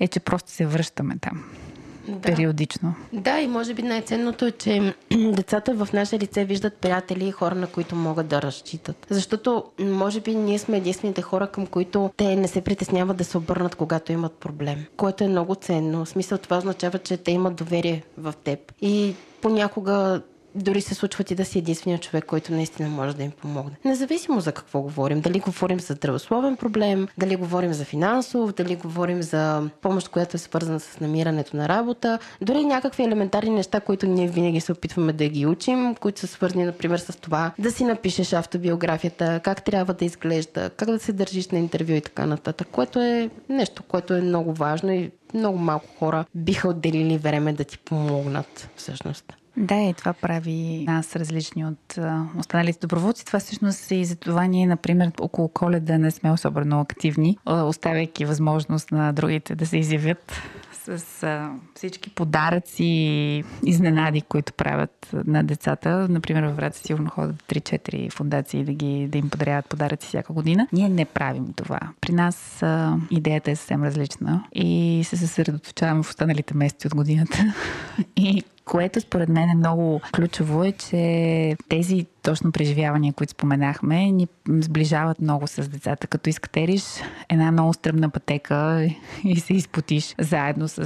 е, 0.00 0.08
че 0.08 0.20
просто 0.20 0.50
се 0.50 0.66
връщаме 0.66 1.16
там. 1.20 1.44
Да. 2.08 2.20
Периодично. 2.20 2.94
Да, 3.12 3.40
и 3.40 3.46
може 3.46 3.74
би 3.74 3.82
най-ценното 3.82 4.46
е, 4.46 4.50
че 4.50 4.94
децата 5.10 5.74
в 5.74 5.88
наше 5.92 6.18
лице 6.18 6.44
виждат 6.44 6.76
приятели 6.76 7.28
и 7.28 7.30
хора, 7.30 7.54
на 7.54 7.66
които 7.66 7.96
могат 7.96 8.26
да 8.26 8.42
разчитат. 8.42 9.06
Защото, 9.10 9.64
може 9.78 10.20
би, 10.20 10.34
ние 10.34 10.58
сме 10.58 10.76
единствените 10.76 11.22
хора, 11.22 11.46
към 11.46 11.66
които 11.66 12.10
те 12.16 12.36
не 12.36 12.48
се 12.48 12.60
притесняват 12.60 13.16
да 13.16 13.24
се 13.24 13.38
обърнат, 13.38 13.74
когато 13.74 14.12
имат 14.12 14.32
проблем. 14.32 14.84
Което 14.96 15.24
е 15.24 15.28
много 15.28 15.54
ценно. 15.54 16.04
В 16.04 16.08
смисъл 16.08 16.38
това 16.38 16.58
означава, 16.58 16.98
че 16.98 17.16
те 17.16 17.30
имат 17.30 17.54
доверие 17.54 18.02
в 18.18 18.34
теб. 18.44 18.72
И 18.80 19.14
понякога 19.40 20.22
дори 20.54 20.80
се 20.80 20.94
случва 20.94 21.24
ти 21.24 21.34
да 21.34 21.44
си 21.44 21.58
единствения 21.58 21.98
човек, 21.98 22.24
който 22.24 22.52
наистина 22.52 22.88
може 22.88 23.16
да 23.16 23.22
им 23.22 23.30
помогне. 23.30 23.76
Независимо 23.84 24.40
за 24.40 24.52
какво 24.52 24.80
говорим. 24.80 25.20
Дали 25.20 25.40
говорим 25.40 25.80
за 25.80 25.94
здравословен 25.94 26.56
проблем, 26.56 27.08
дали 27.18 27.36
говорим 27.36 27.72
за 27.72 27.84
финансов, 27.84 28.52
дали 28.52 28.76
говорим 28.76 29.22
за 29.22 29.70
помощ, 29.80 30.08
която 30.08 30.36
е 30.36 30.40
свързана 30.40 30.80
с 30.80 31.00
намирането 31.00 31.56
на 31.56 31.68
работа, 31.68 32.18
дори 32.40 32.64
някакви 32.64 33.02
елементарни 33.02 33.50
неща, 33.50 33.80
които 33.80 34.06
ние 34.06 34.28
винаги 34.28 34.60
се 34.60 34.72
опитваме 34.72 35.12
да 35.12 35.28
ги 35.28 35.46
учим, 35.46 35.94
които 35.94 36.20
са 36.20 36.26
свързани, 36.26 36.64
например, 36.64 36.98
с 36.98 37.20
това 37.20 37.52
да 37.58 37.70
си 37.70 37.84
напишеш 37.84 38.32
автобиографията, 38.32 39.40
как 39.44 39.64
трябва 39.64 39.94
да 39.94 40.04
изглежда, 40.04 40.70
как 40.70 40.90
да 40.90 40.98
се 40.98 41.12
държиш 41.12 41.48
на 41.48 41.58
интервю 41.58 41.92
и 41.92 42.00
така 42.00 42.26
нататък, 42.26 42.68
което 42.72 43.00
е 43.00 43.30
нещо, 43.48 43.82
което 43.82 44.14
е 44.14 44.20
много 44.20 44.52
важно 44.52 44.92
и 44.92 45.10
много 45.34 45.58
малко 45.58 45.86
хора 45.98 46.24
биха 46.34 46.68
отделили 46.68 47.18
време 47.18 47.52
да 47.52 47.64
ти 47.64 47.78
помогнат 47.78 48.70
всъщност. 48.76 49.32
Да, 49.56 49.74
и 49.74 49.94
това 49.94 50.12
прави 50.12 50.84
нас 50.88 51.16
различни 51.16 51.66
от 51.66 51.98
останалите 52.38 52.78
доброволци. 52.80 53.26
Това 53.26 53.40
всъщност 53.40 53.90
е 53.90 53.94
и 53.94 54.04
за 54.04 54.16
това 54.16 54.46
ние, 54.46 54.66
например, 54.66 55.10
около 55.20 55.48
коледа 55.48 55.98
не 55.98 56.10
сме 56.10 56.32
особено 56.32 56.80
активни, 56.80 57.38
оставяйки 57.46 58.24
възможност 58.24 58.92
на 58.92 59.12
другите 59.12 59.54
да 59.54 59.66
се 59.66 59.78
изявят 59.78 60.32
с 60.84 61.48
всички 61.74 62.10
подаръци 62.10 62.84
и 62.84 63.44
изненади, 63.66 64.20
които 64.20 64.52
правят 64.52 65.10
на 65.26 65.44
децата. 65.44 66.06
Например, 66.10 66.42
във 66.42 66.56
Враца 66.56 66.80
сигурно 66.86 67.10
ходят 67.10 67.36
3-4 67.48 68.12
фундации 68.12 68.64
да, 68.64 68.72
ги, 68.72 69.08
да 69.08 69.18
им 69.18 69.30
подаряват 69.30 69.68
подаръци 69.68 70.06
всяка 70.06 70.32
година. 70.32 70.68
Ние 70.72 70.88
не 70.88 71.04
правим 71.04 71.52
това. 71.56 71.80
При 72.00 72.12
нас 72.12 72.62
идеята 73.10 73.50
е 73.50 73.56
съвсем 73.56 73.84
различна 73.84 74.44
и 74.54 75.02
се 75.04 75.16
съсредоточаваме 75.16 76.02
в 76.02 76.10
останалите 76.10 76.54
месеци 76.54 76.86
от 76.86 76.94
годината. 76.94 77.54
и 78.16 78.42
което 78.64 79.00
според 79.00 79.28
мен 79.28 79.50
е 79.50 79.54
много 79.54 80.00
ключово 80.12 80.64
е, 80.64 80.72
че 80.72 81.56
тези 81.68 82.06
точно 82.22 82.52
преживявания, 82.52 83.12
които 83.12 83.30
споменахме, 83.30 83.96
ни 83.96 84.28
сближават 84.48 85.20
много 85.20 85.46
с 85.46 85.68
децата. 85.68 86.06
Като 86.06 86.30
изкатериш 86.30 86.82
една 87.28 87.52
много 87.52 87.72
стръмна 87.72 88.10
пътека 88.10 88.88
и 89.24 89.40
се 89.40 89.54
изпотиш 89.54 90.14
заедно 90.18 90.68
с, 90.68 90.84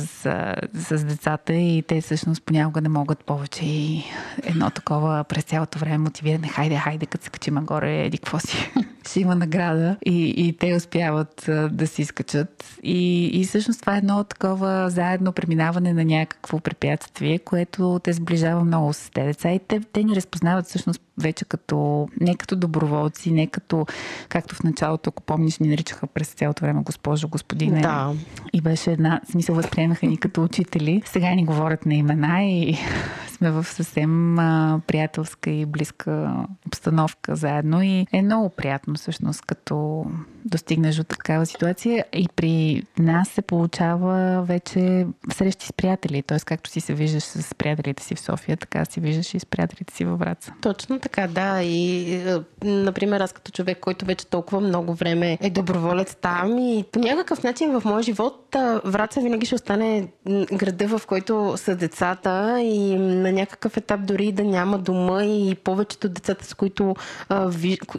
с 0.74 1.04
децата 1.04 1.54
и 1.54 1.82
те 1.82 2.00
всъщност 2.00 2.42
понякога 2.42 2.80
не 2.80 2.88
могат 2.88 3.24
повече 3.24 3.64
и 3.64 4.04
едно 4.42 4.70
такова 4.70 5.24
през 5.24 5.44
цялото 5.44 5.78
време 5.78 5.98
мотивиране. 5.98 6.48
Хайде, 6.48 6.76
хайде, 6.76 7.06
като 7.06 7.24
се 7.24 7.30
качим 7.30 7.54
нагоре, 7.54 8.04
еди 8.04 8.18
какво 8.18 8.38
си. 8.38 8.72
Ще 9.06 9.20
има 9.20 9.34
награда 9.34 9.96
и, 10.06 10.34
и 10.36 10.56
те 10.56 10.74
успяват 10.74 11.44
да 11.70 11.86
се 11.86 12.02
изкачат. 12.02 12.64
И, 12.82 13.26
и 13.26 13.44
всъщност 13.44 13.80
това 13.80 13.94
е 13.94 13.98
едно 13.98 14.24
такова 14.24 14.90
заедно 14.90 15.32
преминаване 15.32 15.92
на 15.92 16.04
някакво 16.04 16.60
препятствие, 16.60 17.38
което 17.38 18.00
те 18.04 18.12
сближава 18.12 18.64
много 18.64 18.92
с 18.92 19.10
те 19.10 19.24
деца 19.24 19.52
и 19.52 19.58
те, 19.58 19.80
те 19.80 20.02
ни 20.04 20.16
разпознават 20.16 20.66
всъщност 20.66 21.00
вече 21.18 21.44
като, 21.44 22.08
не 22.20 22.34
като 22.34 22.56
доброволци, 22.56 23.32
не 23.32 23.46
като, 23.46 23.86
както 24.28 24.54
в 24.54 24.62
началото, 24.62 25.08
ако 25.08 25.22
помниш, 25.22 25.58
ни 25.58 25.68
наричаха 25.68 26.06
през 26.06 26.28
цялото 26.28 26.64
време 26.64 26.82
госпожо, 26.82 27.28
господине. 27.28 27.80
Да. 27.80 28.12
И 28.52 28.60
беше 28.60 28.92
една, 28.92 29.20
смисъл, 29.30 29.54
възприемаха 29.54 30.06
ни 30.06 30.16
като 30.16 30.44
учители. 30.44 31.02
Сега 31.04 31.30
ни 31.30 31.44
говорят 31.44 31.86
на 31.86 31.94
имена 31.94 32.44
и 32.44 32.78
сме 33.36 33.50
в 33.50 33.64
съвсем 33.64 34.38
а, 34.38 34.80
приятелска 34.86 35.50
и 35.50 35.66
близка 35.66 36.32
обстановка 36.66 37.36
заедно 37.36 37.82
и 37.82 38.06
е 38.12 38.22
много 38.22 38.48
приятно 38.48 38.94
всъщност, 38.94 39.42
като 39.42 40.06
достигнеш 40.44 40.96
до 40.96 41.04
такава 41.04 41.46
ситуация 41.46 42.04
и 42.12 42.28
при 42.36 42.82
нас 42.98 43.28
се 43.28 43.42
получава 43.42 44.42
вече 44.42 45.06
срещи 45.32 45.66
с 45.66 45.72
приятели, 45.72 46.22
т.е. 46.22 46.38
както 46.38 46.70
си 46.70 46.80
се 46.80 46.94
виждаш 46.94 47.22
с 47.22 47.54
приятелите 47.54 48.02
си 48.02 48.14
в 48.14 48.20
София, 48.20 48.56
така 48.56 48.84
си 48.84 49.00
виждаш 49.00 49.34
и 49.34 49.40
с 49.40 49.46
приятелите 49.46 49.94
си 49.94 50.04
във 50.04 50.18
Враца. 50.18 50.52
Точно 50.60 50.98
така, 51.08 51.26
да. 51.26 51.62
И, 51.62 52.14
е, 52.14 52.36
например, 52.64 53.20
аз 53.20 53.32
като 53.32 53.52
човек, 53.52 53.78
който 53.80 54.04
вече 54.04 54.26
толкова 54.26 54.60
много 54.60 54.94
време 54.94 55.38
е 55.40 55.50
доброволец 55.50 56.14
там 56.14 56.58
и 56.58 56.84
по 56.92 56.98
някакъв 56.98 57.42
начин 57.42 57.80
в 57.80 57.84
моя 57.84 58.02
живот 58.02 58.46
Враца 58.84 59.20
винаги 59.20 59.46
ще 59.46 59.54
остане 59.54 60.08
града, 60.52 60.98
в 60.98 61.06
който 61.06 61.54
са 61.56 61.76
децата 61.76 62.60
и 62.60 62.96
на 62.96 63.32
някакъв 63.32 63.76
етап 63.76 64.00
дори 64.04 64.32
да 64.32 64.44
няма 64.44 64.78
дома 64.78 65.24
и 65.24 65.54
повечето 65.64 66.08
децата, 66.08 66.44
с 66.44 66.54
които, 66.54 66.94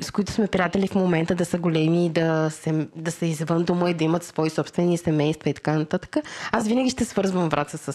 с 0.02 0.12
които 0.12 0.32
сме 0.32 0.48
приятели 0.48 0.88
в 0.88 0.96
момента, 0.96 1.36
да 1.36 1.46
са 1.46 1.58
големи 1.58 2.06
и 2.06 2.10
да, 2.10 2.50
се, 2.50 2.88
да 2.96 3.12
са 3.12 3.26
извън 3.26 3.63
дома 3.63 3.89
и 3.89 3.93
да 3.93 4.04
имат 4.04 4.24
свои 4.24 4.50
собствени 4.50 4.98
семейства 4.98 5.50
и 5.50 5.54
така 5.54 5.74
нататък. 5.74 6.17
Аз 6.52 6.67
винаги 6.67 6.89
ще 6.89 7.06
свързвам 7.06 7.50
Враца 7.50 7.78
с, 7.78 7.93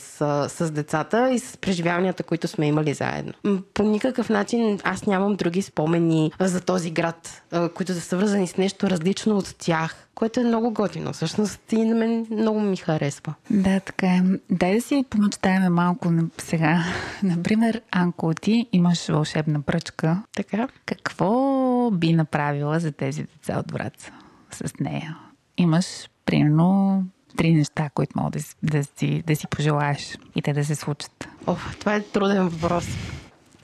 с 0.48 0.70
децата 0.70 1.30
и 1.32 1.38
с 1.38 1.56
преживяванията, 1.56 2.22
които 2.22 2.48
сме 2.48 2.66
имали 2.66 2.94
заедно. 2.94 3.32
По 3.74 3.82
никакъв 3.82 4.28
начин 4.28 4.78
аз 4.84 5.01
нямам 5.06 5.36
други 5.36 5.62
спомени 5.62 6.32
за 6.40 6.60
този 6.60 6.90
град, 6.90 7.42
които 7.74 7.94
са 7.94 8.00
свързани 8.00 8.46
с 8.46 8.56
нещо 8.56 8.90
различно 8.90 9.36
от 9.36 9.54
тях 9.58 10.08
което 10.22 10.40
е 10.40 10.44
много 10.44 10.70
готино. 10.70 11.12
Всъщност 11.12 11.72
и 11.72 11.84
на 11.84 11.94
мен 11.94 12.26
много 12.30 12.60
ми 12.60 12.76
харесва. 12.76 13.34
Да, 13.50 13.80
така 13.80 14.06
е. 14.06 14.22
Дай 14.50 14.74
да 14.74 14.80
си 14.80 15.04
помечтаем 15.10 15.74
малко 15.74 16.12
сега. 16.38 16.84
Например, 17.22 17.80
Анко, 17.90 18.34
ти 18.34 18.66
имаш 18.72 19.08
вълшебна 19.08 19.62
пръчка. 19.62 20.22
Така. 20.36 20.68
Какво 20.86 21.90
би 21.90 22.12
направила 22.12 22.80
за 22.80 22.92
тези 22.92 23.22
деца 23.22 23.58
от 23.58 23.72
Враца 23.72 24.12
с 24.50 24.72
нея? 24.80 25.18
Имаш, 25.56 25.86
примерно, 26.26 27.04
три 27.36 27.52
неща, 27.54 27.90
които 27.94 28.12
мога 28.18 28.30
да, 28.30 28.40
да, 28.62 28.84
си, 28.84 29.22
да 29.26 29.36
си 29.36 29.46
пожелаеш 29.46 30.18
и 30.34 30.42
те 30.42 30.52
да 30.52 30.64
се 30.64 30.74
случат. 30.74 31.28
О, 31.46 31.56
това 31.80 31.94
е 31.94 32.02
труден 32.02 32.48
въпрос. 32.48 32.86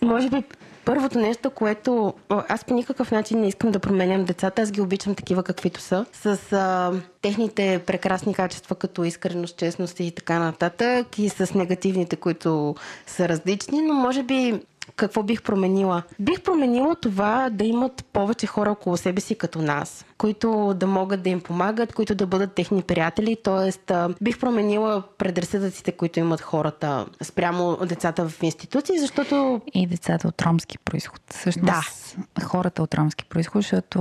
Може 0.02 0.30
би 0.30 0.44
Първото 0.88 1.18
нещо, 1.18 1.50
което 1.50 2.14
аз 2.28 2.64
по 2.64 2.74
никакъв 2.74 3.10
начин 3.10 3.40
не 3.40 3.48
искам 3.48 3.70
да 3.70 3.78
променям 3.78 4.24
децата, 4.24 4.62
аз 4.62 4.70
ги 4.70 4.80
обичам 4.80 5.14
такива 5.14 5.42
каквито 5.42 5.80
са, 5.80 6.06
с 6.12 6.52
а, 6.52 6.92
техните 7.22 7.82
прекрасни 7.86 8.34
качества, 8.34 8.74
като 8.74 9.04
искреност, 9.04 9.56
честност 9.56 10.00
и 10.00 10.10
така 10.10 10.38
нататък, 10.38 11.18
и 11.18 11.28
с 11.28 11.54
негативните, 11.54 12.16
които 12.16 12.74
са 13.06 13.28
различни, 13.28 13.82
но 13.82 13.94
може 13.94 14.22
би 14.22 14.60
какво 14.96 15.22
бих 15.22 15.42
променила? 15.42 16.02
Бих 16.18 16.42
променила 16.42 16.94
това 16.94 17.50
да 17.50 17.64
имат 17.64 18.04
повече 18.12 18.46
хора 18.46 18.70
около 18.70 18.96
себе 18.96 19.20
си 19.20 19.34
като 19.34 19.62
нас, 19.62 20.04
които 20.18 20.74
да 20.76 20.86
могат 20.86 21.22
да 21.22 21.30
им 21.30 21.40
помагат, 21.40 21.92
които 21.92 22.14
да 22.14 22.26
бъдат 22.26 22.52
техни 22.52 22.82
приятели. 22.82 23.36
Тоест, 23.44 23.92
бих 24.20 24.38
променила 24.38 25.02
предразсъдъците, 25.18 25.92
които 25.92 26.20
имат 26.20 26.40
хората 26.40 27.06
спрямо 27.22 27.78
децата 27.86 28.28
в 28.28 28.42
институции, 28.42 28.98
защото... 28.98 29.60
И 29.74 29.86
децата 29.86 30.28
от 30.28 30.42
ромски 30.42 30.78
происход. 30.78 31.20
Всъщност, 31.30 32.16
да. 32.38 32.44
хората 32.44 32.82
от 32.82 32.94
ромски 32.94 33.24
происход, 33.24 33.62
защото 33.62 33.98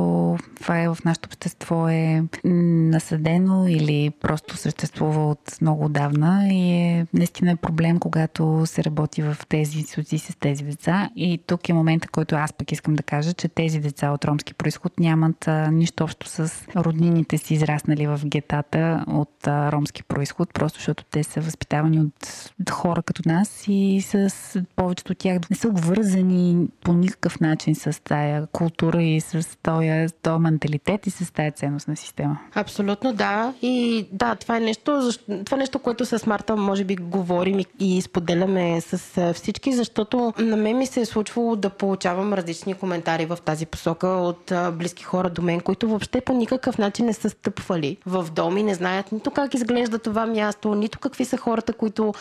това 0.62 0.82
е 0.82 0.90
в 0.90 0.98
нашето 1.06 1.28
общество 1.28 1.88
е 1.88 2.24
насъдено 2.44 3.68
или 3.68 4.10
просто 4.10 4.58
съществува 4.58 5.30
от 5.30 5.62
много 5.62 5.86
отдавна 5.86 6.48
и 6.52 6.72
е 6.72 7.06
наистина 7.14 7.52
е 7.52 7.56
проблем, 7.56 8.00
когато 8.00 8.64
се 8.66 8.84
работи 8.84 9.22
в 9.22 9.38
тези 9.50 9.80
институции 9.80 10.20
с 10.20 10.36
тези 10.40 10.64
деца. 10.78 11.10
И 11.16 11.40
тук 11.48 11.70
е 11.70 11.74
момента, 11.74 12.08
който 12.08 12.36
аз 12.36 12.54
пък 12.54 12.72
искам 12.72 12.94
да 12.94 13.04
кажа, 13.04 13.34
че 13.34 13.48
тези 13.48 13.80
деца 13.80 14.12
от 14.12 14.26
ромски 14.26 14.54
происход 14.54 15.00
нямат 15.00 15.48
а, 15.48 15.72
нищо 15.72 16.04
общо 16.04 16.28
с 16.28 16.68
роднините 16.76 17.38
си, 17.38 17.54
израснали 17.54 18.08
в 18.08 18.22
гетата 18.26 19.04
от 19.08 19.48
а, 19.48 19.72
ромски 19.72 20.04
происход, 20.04 20.54
просто 20.54 20.80
защото 20.80 21.04
те 21.12 21.24
са 21.24 21.42
възпитавани 21.42 22.00
от 22.00 22.70
хора 22.72 23.04
като 23.04 23.22
нас 23.26 23.64
и 23.68 24.02
с 24.02 24.34
повечето 24.76 25.12
от 25.12 25.18
тях 25.18 25.50
не 25.50 25.56
са 25.56 25.68
обвързани 25.68 26.68
по 26.84 26.94
никакъв 26.94 27.40
начин 27.40 27.76
с 27.76 28.04
тая 28.04 28.48
култура 28.48 29.04
и 29.04 29.22
с 29.22 29.58
този, 29.62 30.40
менталитет 30.40 31.08
и 31.08 31.10
с 31.10 31.34
тая 31.34 31.52
ценностна 31.52 31.96
система. 31.96 32.38
Абсолютно 32.56 33.14
да. 33.14 33.54
И 33.62 34.08
да, 34.12 34.36
това 34.36 34.58
е 34.58 34.60
нещо, 34.60 35.10
това 35.46 35.58
е 35.58 35.60
нещо, 35.60 35.80
което 35.80 36.06
с 36.06 36.26
Марта 36.26 36.56
може 36.56 36.84
би 36.84 36.96
говорим 36.96 37.60
и 37.80 38.02
споделяме 38.02 38.82
с 38.82 39.34
всички, 39.34 39.74
защото 39.74 40.34
на 40.38 40.58
мен 40.68 40.78
ми 40.78 40.86
се 40.86 41.02
е 41.02 41.06
случвало 41.06 41.56
да 41.56 41.70
получавам 41.70 42.34
различни 42.34 42.74
коментари 42.74 43.26
в 43.26 43.38
тази 43.46 43.66
посока 43.66 44.08
от 44.08 44.52
близки 44.74 45.04
хора 45.04 45.30
до 45.30 45.42
мен, 45.42 45.62
които 45.62 45.90
въобще 45.90 46.22
по 46.22 46.34
никакъв 46.34 46.78
начин 46.78 47.06
не 47.06 47.14
са 47.14 47.30
стъпвали 47.30 47.98
в 48.06 48.28
доми, 48.32 48.64
не 48.64 48.74
знаят 48.74 49.12
нито 49.12 49.32
как 49.32 49.54
изглежда 49.54 50.00
това 50.00 50.26
място, 50.26 50.76
нито 50.76 51.00
какви 51.00 51.26
са 51.26 51.38
хората, 51.38 51.74
които 51.74 52.14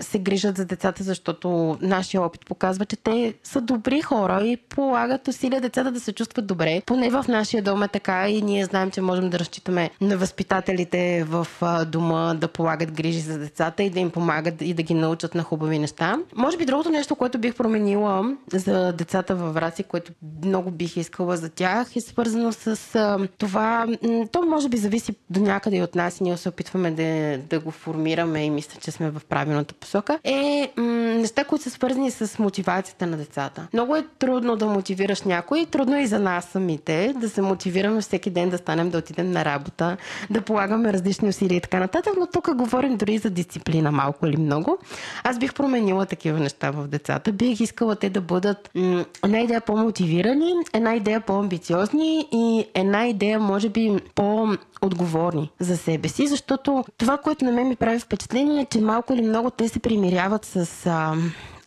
се 0.00 0.18
грижат 0.18 0.56
за 0.56 0.64
децата, 0.64 1.02
защото 1.02 1.78
нашия 1.80 2.22
опит 2.22 2.46
показва, 2.46 2.84
че 2.84 2.96
те 2.96 3.34
са 3.44 3.60
добри 3.60 4.00
хора 4.00 4.44
и 4.44 4.56
полагат 4.56 5.28
усилия 5.28 5.60
децата 5.60 5.90
да 5.90 6.00
се 6.00 6.12
чувстват 6.12 6.46
добре. 6.46 6.82
Поне 6.86 7.10
в 7.10 7.24
нашия 7.28 7.62
дом 7.62 7.82
е 7.82 7.88
така 7.88 8.28
и 8.28 8.42
ние 8.42 8.64
знаем, 8.64 8.90
че 8.90 9.00
можем 9.00 9.30
да 9.30 9.38
разчитаме 9.38 9.90
на 10.00 10.16
възпитателите 10.16 11.24
в 11.28 11.46
дома 11.86 12.34
да 12.34 12.48
полагат 12.48 12.92
грижи 12.92 13.20
за 13.20 13.38
децата 13.38 13.82
и 13.82 13.90
да 13.90 14.00
им 14.00 14.10
помагат 14.10 14.54
и 14.60 14.74
да 14.74 14.82
ги 14.82 14.94
научат 14.94 15.34
на 15.34 15.42
хубави 15.42 15.78
неща. 15.78 16.18
Може 16.36 16.56
би 16.56 16.64
другото 16.64 16.90
нещо, 16.90 17.16
което 17.16 17.38
бих 17.38 17.54
променила 17.54 18.36
за 18.52 18.92
децата 18.92 19.34
във 19.34 19.54
Враси, 19.54 19.82
което 19.82 20.12
много 20.44 20.70
бих 20.70 20.96
искала 20.96 21.36
за 21.36 21.48
тях, 21.48 21.96
е 21.96 22.00
свързано 22.00 22.52
с 22.52 23.28
това. 23.38 23.86
То 24.32 24.42
може 24.42 24.68
би 24.68 24.76
зависи 24.76 25.14
до 25.30 25.40
някъде 25.40 25.76
и 25.76 25.82
от 25.82 25.94
нас 25.94 26.20
и 26.20 26.24
ние 26.24 26.36
се 26.36 26.48
опитваме 26.48 26.90
да, 26.90 27.38
да 27.38 27.60
го 27.60 27.70
формираме 27.70 28.44
и 28.44 28.50
мисля, 28.50 28.80
че 28.80 28.90
сме 28.90 29.10
в 29.10 29.22
правилната 29.28 29.71
правилната 29.72 29.80
посока, 29.80 30.18
е 30.24 30.72
м- 30.76 30.84
неща, 31.14 31.44
които 31.44 31.62
са 31.64 31.70
свързани 31.70 32.10
с 32.10 32.38
мотивацията 32.38 33.06
на 33.06 33.16
децата. 33.16 33.68
Много 33.72 33.96
е 33.96 34.04
трудно 34.18 34.56
да 34.56 34.66
мотивираш 34.66 35.22
някой, 35.22 35.66
трудно 35.66 35.96
е 35.96 36.02
и 36.02 36.06
за 36.06 36.18
нас 36.18 36.44
самите 36.44 37.14
да 37.16 37.28
се 37.28 37.42
мотивираме 37.42 38.00
всеки 38.00 38.30
ден 38.30 38.50
да 38.50 38.58
станем 38.58 38.90
да 38.90 38.98
отидем 38.98 39.30
на 39.30 39.44
работа, 39.44 39.96
да 40.30 40.40
полагаме 40.40 40.92
различни 40.92 41.28
усилия 41.28 41.56
и 41.56 41.60
така 41.60 41.78
нататък, 41.78 42.14
но 42.18 42.26
тук 42.26 42.54
говорим 42.54 42.96
дори 42.96 43.18
за 43.18 43.30
дисциплина, 43.30 43.92
малко 43.92 44.26
или 44.26 44.36
много. 44.36 44.78
Аз 45.24 45.38
бих 45.38 45.54
променила 45.54 46.06
такива 46.06 46.40
неща 46.40 46.70
в 46.70 46.88
децата. 46.88 47.32
Бих 47.32 47.60
искала 47.60 47.96
те 47.96 48.10
да 48.10 48.20
бъдат 48.20 48.70
м- 48.74 49.04
една 49.24 49.40
идея 49.40 49.60
по-мотивирани, 49.60 50.52
една 50.72 50.94
идея 50.94 51.20
по-амбициозни 51.20 52.28
и 52.32 52.66
една 52.74 53.06
идея, 53.06 53.40
може 53.40 53.68
би, 53.68 53.96
по-отговорни 54.14 55.50
за 55.60 55.76
себе 55.76 56.08
си, 56.08 56.26
защото 56.26 56.84
това, 56.96 57.18
което 57.18 57.44
на 57.44 57.52
мен 57.52 57.68
ми 57.68 57.76
прави 57.76 57.98
впечатление 57.98 58.62
е, 58.62 58.64
че 58.64 58.80
малко 58.80 59.12
или 59.12 59.22
много 59.22 59.50
те 59.62 59.68
се 59.68 59.80
примиряват 59.80 60.44
с 60.44 60.86
а, 60.86 61.14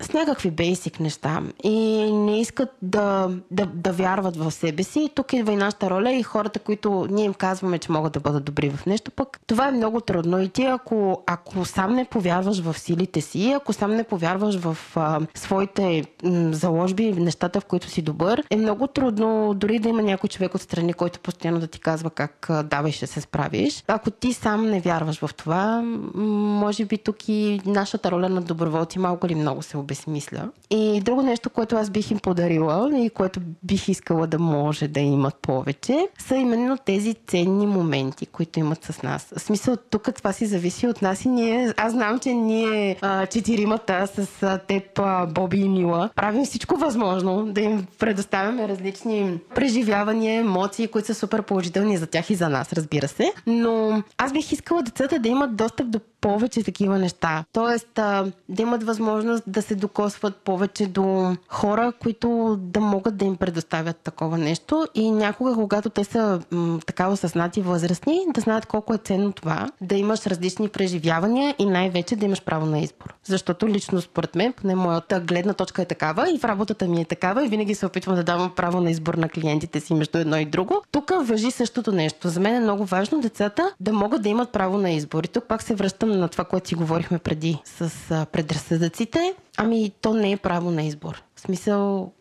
с 0.01 0.13
някакви 0.13 0.51
бейсик 0.51 0.99
неща 0.99 1.41
и 1.63 2.11
не 2.11 2.41
искат 2.41 2.69
да, 2.81 3.29
да, 3.51 3.65
да 3.65 3.91
вярват 3.91 4.37
в 4.37 4.51
себе 4.51 4.83
си. 4.83 4.99
И 4.99 5.09
тук 5.15 5.33
идва 5.33 5.51
и 5.51 5.55
нашата 5.55 5.89
роля 5.89 6.13
и 6.13 6.23
хората, 6.23 6.59
които 6.59 7.07
ние 7.09 7.25
им 7.25 7.33
казваме, 7.33 7.79
че 7.79 7.91
могат 7.91 8.13
да 8.13 8.19
бъдат 8.19 8.43
добри 8.43 8.69
в 8.69 8.85
нещо, 8.85 9.11
пък 9.11 9.39
това 9.47 9.67
е 9.67 9.71
много 9.71 10.01
трудно. 10.01 10.41
И 10.41 10.49
ти, 10.49 10.63
ако, 10.63 11.23
ако 11.27 11.65
сам 11.65 11.95
не 11.95 12.05
повярваш 12.05 12.59
в 12.59 12.79
силите 12.79 13.21
си, 13.21 13.51
ако 13.51 13.73
сам 13.73 13.95
не 13.95 14.03
повярваш 14.03 14.55
в 14.55 14.77
а, 14.95 15.21
своите 15.35 16.03
м, 16.23 16.53
заложби, 16.53 17.11
нещата, 17.11 17.61
в 17.61 17.65
които 17.65 17.89
си 17.89 18.01
добър, 18.01 18.43
е 18.49 18.55
много 18.55 18.87
трудно 18.87 19.53
дори 19.53 19.79
да 19.79 19.89
има 19.89 20.01
някой 20.01 20.27
човек 20.29 20.55
отстрани, 20.55 20.93
който 20.93 21.19
постоянно 21.19 21.59
да 21.59 21.67
ти 21.67 21.79
казва 21.79 22.09
как 22.09 22.47
давай 22.63 22.91
ще 22.91 23.07
се 23.07 23.21
справиш. 23.21 23.83
Ако 23.87 24.11
ти 24.11 24.33
сам 24.33 24.69
не 24.69 24.79
вярваш 24.79 25.19
в 25.19 25.29
това, 25.37 25.81
може 26.15 26.85
би 26.85 26.97
тук 26.97 27.29
и 27.29 27.61
нашата 27.65 28.11
роля 28.11 28.29
на 28.29 28.41
доброволци 28.41 28.99
малко 28.99 29.27
или 29.27 29.35
много 29.35 29.61
се 29.61 29.77
обезмисля. 29.85 30.49
И 30.69 31.01
друго 31.01 31.21
нещо, 31.21 31.49
което 31.49 31.75
аз 31.75 31.89
бих 31.89 32.11
им 32.11 32.19
подарила 32.19 32.91
и 32.95 33.09
което 33.09 33.39
бих 33.63 33.87
искала 33.87 34.27
да 34.27 34.39
може 34.39 34.87
да 34.87 34.99
имат 34.99 35.35
повече, 35.35 36.07
са 36.17 36.35
именно 36.35 36.77
тези 36.77 37.15
ценни 37.27 37.67
моменти, 37.67 38.25
които 38.25 38.59
имат 38.59 38.83
с 38.83 39.03
нас. 39.03 39.33
В 39.37 39.41
смисъл, 39.41 39.75
тук 39.89 40.09
това 40.15 40.33
си 40.33 40.45
зависи 40.45 40.87
от 40.87 41.01
нас 41.01 41.25
и 41.25 41.29
ние, 41.29 41.73
аз 41.77 41.91
знам, 41.91 42.19
че 42.19 42.33
ние 42.33 42.97
а, 43.01 43.25
четиримата 43.25 44.07
с 44.07 44.43
а, 44.43 44.57
теб, 44.57 44.99
а, 44.99 45.25
Боби 45.25 45.57
и 45.57 45.69
Мила, 45.69 46.09
правим 46.15 46.45
всичко 46.45 46.75
възможно 46.75 47.45
да 47.45 47.61
им 47.61 47.85
предоставяме 47.99 48.67
различни 48.67 49.39
преживявания, 49.55 50.39
емоции, 50.39 50.87
които 50.87 51.07
са 51.07 51.13
супер 51.13 51.41
положителни 51.41 51.97
за 51.97 52.07
тях 52.07 52.29
и 52.29 52.35
за 52.35 52.49
нас, 52.49 52.73
разбира 52.73 53.07
се. 53.07 53.33
Но 53.47 54.03
аз 54.17 54.33
бих 54.33 54.51
искала 54.51 54.83
децата 54.83 55.19
да 55.19 55.29
имат 55.29 55.55
достъп 55.55 55.89
до 55.89 55.99
повече 56.25 56.63
такива 56.63 56.99
неща. 56.99 57.45
Тоест 57.53 57.99
а, 57.99 58.25
да 58.49 58.61
имат 58.61 58.83
възможност 58.83 59.43
да 59.47 59.61
се 59.61 59.75
докосват 59.75 60.35
повече 60.35 60.87
до 60.87 61.35
хора, 61.47 61.93
които 61.99 62.57
да 62.61 62.79
могат 62.79 63.17
да 63.17 63.25
им 63.25 63.35
предоставят 63.35 63.97
такова 63.97 64.37
нещо 64.37 64.87
и 64.95 65.11
някога, 65.11 65.53
когато 65.53 65.89
те 65.89 66.03
са 66.03 66.39
м, 66.51 66.79
така 66.85 67.09
осъзнати 67.09 67.61
възрастни, 67.61 68.19
да 68.33 68.41
знаят 68.41 68.65
колко 68.65 68.93
е 68.93 68.97
ценно 68.97 69.31
това, 69.31 69.71
да 69.81 69.95
имаш 69.95 70.27
различни 70.27 70.69
преживявания 70.69 71.55
и 71.59 71.65
най-вече 71.65 72.15
да 72.15 72.25
имаш 72.25 72.41
право 72.41 72.65
на 72.65 72.79
избор. 72.79 73.13
Защото 73.23 73.67
лично 73.67 74.01
според 74.01 74.35
мен, 74.35 74.53
поне 74.53 74.75
моята 74.75 75.19
гледна 75.19 75.53
точка 75.53 75.81
е 75.81 75.85
такава 75.85 76.29
и 76.31 76.39
в 76.39 76.43
работата 76.43 76.87
ми 76.87 77.01
е 77.01 77.05
такава 77.05 77.45
и 77.45 77.49
винаги 77.49 77.75
се 77.75 77.85
опитвам 77.85 78.15
да 78.15 78.23
давам 78.23 78.51
право 78.55 78.81
на 78.81 78.91
избор 78.91 79.13
на 79.13 79.29
клиентите 79.29 79.79
си 79.79 79.93
между 79.93 80.17
едно 80.17 80.37
и 80.37 80.45
друго. 80.45 80.81
Тук 80.91 81.11
въжи 81.21 81.51
същото 81.51 81.91
нещо. 81.91 82.29
За 82.29 82.39
мен 82.39 82.55
е 82.55 82.59
много 82.59 82.85
важно 82.85 83.21
децата 83.21 83.73
да 83.79 83.93
могат 83.93 84.21
да 84.21 84.29
имат 84.29 84.51
право 84.51 84.77
на 84.77 84.91
избор. 84.91 85.23
И 85.23 85.27
тук 85.27 85.43
пак 85.43 85.63
се 85.63 85.75
връщам 85.75 86.14
на 86.15 86.29
това, 86.29 86.43
което 86.43 86.67
си 86.67 86.75
говорихме 86.75 87.19
преди 87.19 87.61
с 87.65 87.91
предразсъдъците. 88.31 89.35
Ами, 89.57 89.91
то 90.01 90.13
не 90.13 90.31
е 90.31 90.37
право 90.37 90.71
на 90.71 90.83
избор. 90.83 91.23
В 91.35 91.41
смисъл, 91.41 92.11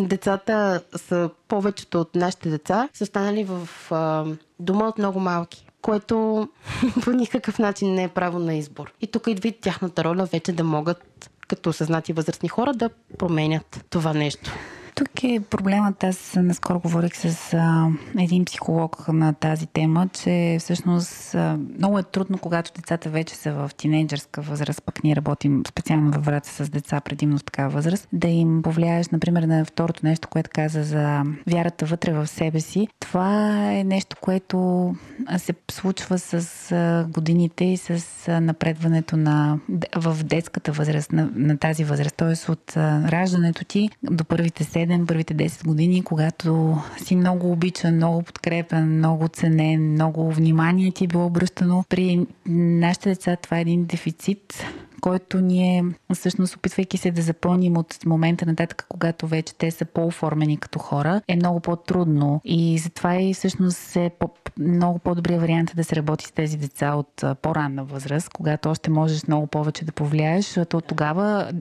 децата 0.00 0.82
са, 0.96 1.30
повечето 1.48 2.00
от 2.00 2.14
нашите 2.14 2.50
деца 2.50 2.88
са 2.94 3.04
останали 3.04 3.44
в 3.44 3.68
а, 3.90 4.24
дома 4.60 4.88
от 4.88 4.98
много 4.98 5.20
малки 5.20 5.64
което 5.82 6.48
по 7.04 7.10
никакъв 7.10 7.58
начин 7.58 7.94
не 7.94 8.02
е 8.02 8.08
право 8.08 8.38
на 8.38 8.54
избор. 8.54 8.92
И 9.00 9.06
тук 9.06 9.26
идва 9.26 9.48
и 9.48 9.60
тяхната 9.60 10.04
роля 10.04 10.24
вече 10.32 10.52
да 10.52 10.64
могат, 10.64 11.30
като 11.48 11.72
съзнати 11.72 12.12
възрастни 12.12 12.48
хора, 12.48 12.74
да 12.74 12.90
променят 13.18 13.84
това 13.90 14.12
нещо. 14.12 14.52
Тук 14.98 15.24
е 15.24 15.40
проблемът. 15.50 16.04
Аз 16.04 16.36
наскоро 16.36 16.80
говорих 16.80 17.16
с 17.16 17.54
а, 17.54 17.88
един 18.18 18.44
психолог 18.44 19.08
на 19.08 19.32
тази 19.32 19.66
тема, 19.66 20.08
че 20.12 20.56
всъщност 20.60 21.34
а, 21.34 21.58
много 21.78 21.98
е 21.98 22.02
трудно, 22.02 22.38
когато 22.38 22.72
децата 22.76 23.10
вече 23.10 23.34
са 23.34 23.52
в 23.52 23.70
тинейджърска 23.76 24.42
възраст, 24.42 24.82
пък 24.82 25.04
ние 25.04 25.16
работим 25.16 25.62
специално 25.68 26.10
във 26.10 26.24
врата 26.24 26.48
с 26.48 26.68
деца, 26.68 27.00
предимно 27.00 27.38
в 27.38 27.44
такава 27.44 27.68
възраст, 27.68 28.08
да 28.12 28.28
им 28.28 28.62
повлияеш, 28.62 29.08
например, 29.08 29.42
на 29.42 29.64
второто 29.64 30.00
нещо, 30.02 30.28
което 30.28 30.50
каза 30.52 30.82
за 30.82 31.22
вярата 31.46 31.86
вътре 31.86 32.12
в 32.12 32.26
себе 32.26 32.60
си. 32.60 32.88
Това 33.00 33.54
е 33.72 33.84
нещо, 33.84 34.16
което 34.20 34.94
се 35.36 35.54
случва 35.70 36.18
с 36.18 36.72
а, 36.72 37.06
годините 37.08 37.64
и 37.64 37.76
с 37.76 38.04
а, 38.28 38.40
напредването 38.40 39.16
на, 39.16 39.58
в 39.96 40.24
детската 40.24 40.72
възраст, 40.72 41.12
на, 41.12 41.30
на 41.34 41.58
тази 41.58 41.84
възраст. 41.84 42.16
Т.е. 42.16 42.50
от 42.52 42.76
а, 42.76 43.10
раждането 43.10 43.64
ти 43.64 43.90
до 44.02 44.24
първите 44.24 44.64
7, 44.64 44.87
първите 45.06 45.34
10 45.34 45.66
години, 45.66 46.02
когато 46.02 46.78
си 47.04 47.16
много 47.16 47.52
обичан, 47.52 47.94
много 47.94 48.22
подкрепен, 48.22 48.98
много 48.98 49.28
ценен, 49.28 49.92
много 49.92 50.32
внимание 50.32 50.92
ти 50.92 51.04
е 51.04 51.08
било 51.08 51.26
обръщано. 51.26 51.84
При 51.88 52.26
нашите 52.46 53.08
деца 53.08 53.36
това 53.36 53.58
е 53.58 53.60
един 53.60 53.84
дефицит, 53.84 54.64
който 55.00 55.40
ние 55.40 55.84
всъщност 56.14 56.56
опитвайки 56.56 56.98
се 56.98 57.10
да 57.10 57.22
запълним 57.22 57.76
от 57.76 58.06
момента 58.06 58.46
нататък, 58.46 58.86
когато 58.88 59.26
вече 59.26 59.54
те 59.54 59.70
са 59.70 59.84
по-оформени 59.84 60.56
като 60.56 60.78
хора, 60.78 61.20
е 61.28 61.36
много 61.36 61.60
по-трудно. 61.60 62.40
И 62.44 62.78
затова 62.78 63.16
и 63.16 63.34
всъщност 63.34 63.96
е 63.96 64.10
по- 64.18 64.30
много 64.58 64.98
по-добрия 64.98 65.40
вариант 65.40 65.70
е 65.70 65.74
да 65.74 65.84
се 65.84 65.96
работи 65.96 66.26
с 66.26 66.30
тези 66.30 66.56
деца 66.56 66.94
от 66.94 67.24
по-ранна 67.42 67.84
възраст, 67.84 68.28
когато 68.28 68.70
още 68.70 68.90
можеш 68.90 69.26
много 69.26 69.46
повече 69.46 69.84
да 69.84 69.92
повлияеш, 69.92 70.44
защото 70.44 70.80
тогава, 70.80 71.52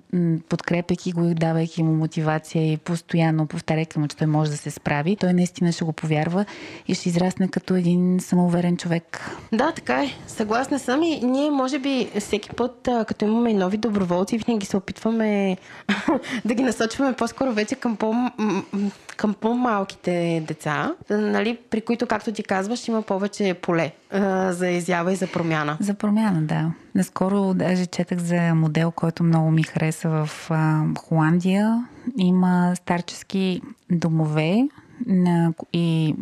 подкрепяйки 0.49 1.11
го 1.11 1.23
и 1.23 1.33
давайки 1.33 1.83
му 1.83 1.95
мотивация 1.95 2.71
и 2.73 2.77
постоянно 2.77 3.47
повтаряйки 3.47 3.99
му, 3.99 4.07
че 4.07 4.17
той 4.17 4.27
може 4.27 4.51
да 4.51 4.57
се 4.57 4.71
справи, 4.71 5.15
той 5.15 5.33
наистина 5.33 5.71
ще 5.71 5.85
го 5.85 5.93
повярва 5.93 6.45
и 6.87 6.95
ще 6.95 7.09
израсне 7.09 7.47
като 7.47 7.75
един 7.75 8.19
самоуверен 8.19 8.77
човек. 8.77 9.31
Да, 9.53 9.71
така 9.71 10.03
е. 10.03 10.07
Съгласна 10.27 10.79
съм 10.79 11.03
и 11.03 11.19
ние 11.19 11.51
може 11.51 11.79
би 11.79 12.09
всеки 12.19 12.49
път, 12.49 12.89
като 13.07 13.26
имаме 13.27 13.51
и 13.51 13.53
нови 13.53 13.77
доброволци, 13.77 14.37
винаги 14.37 14.65
се 14.65 14.77
опитваме 14.77 15.57
да 16.45 16.53
ги 16.53 16.63
насочваме 16.63 17.13
по-скоро 17.13 17.53
вече 17.53 17.75
към, 17.75 17.95
по, 17.95 18.13
към 19.17 19.33
по-малките 19.33 20.43
деца, 20.47 20.95
нали, 21.09 21.57
при 21.69 21.81
които, 21.81 22.07
както 22.07 22.31
ти 22.31 22.43
казваш, 22.43 22.87
има 22.87 23.01
повече 23.01 23.53
поле 23.53 23.91
за 24.49 24.67
изява 24.69 25.13
и 25.13 25.15
за 25.15 25.27
промяна. 25.27 25.77
За 25.79 25.93
промяна, 25.93 26.41
да. 26.41 26.71
Наскоро 26.95 27.53
даже 27.53 27.85
четах 27.85 28.19
за 28.19 28.55
модел, 28.55 28.91
който 28.91 29.23
много 29.23 29.51
ми 29.51 29.63
хареса 29.63 30.09
в 30.09 30.29
а, 30.49 30.83
Холандия. 30.97 31.87
Има 32.17 32.73
старчески 32.75 33.61
домове 33.91 34.67
на, 35.05 35.53
и 35.73 36.15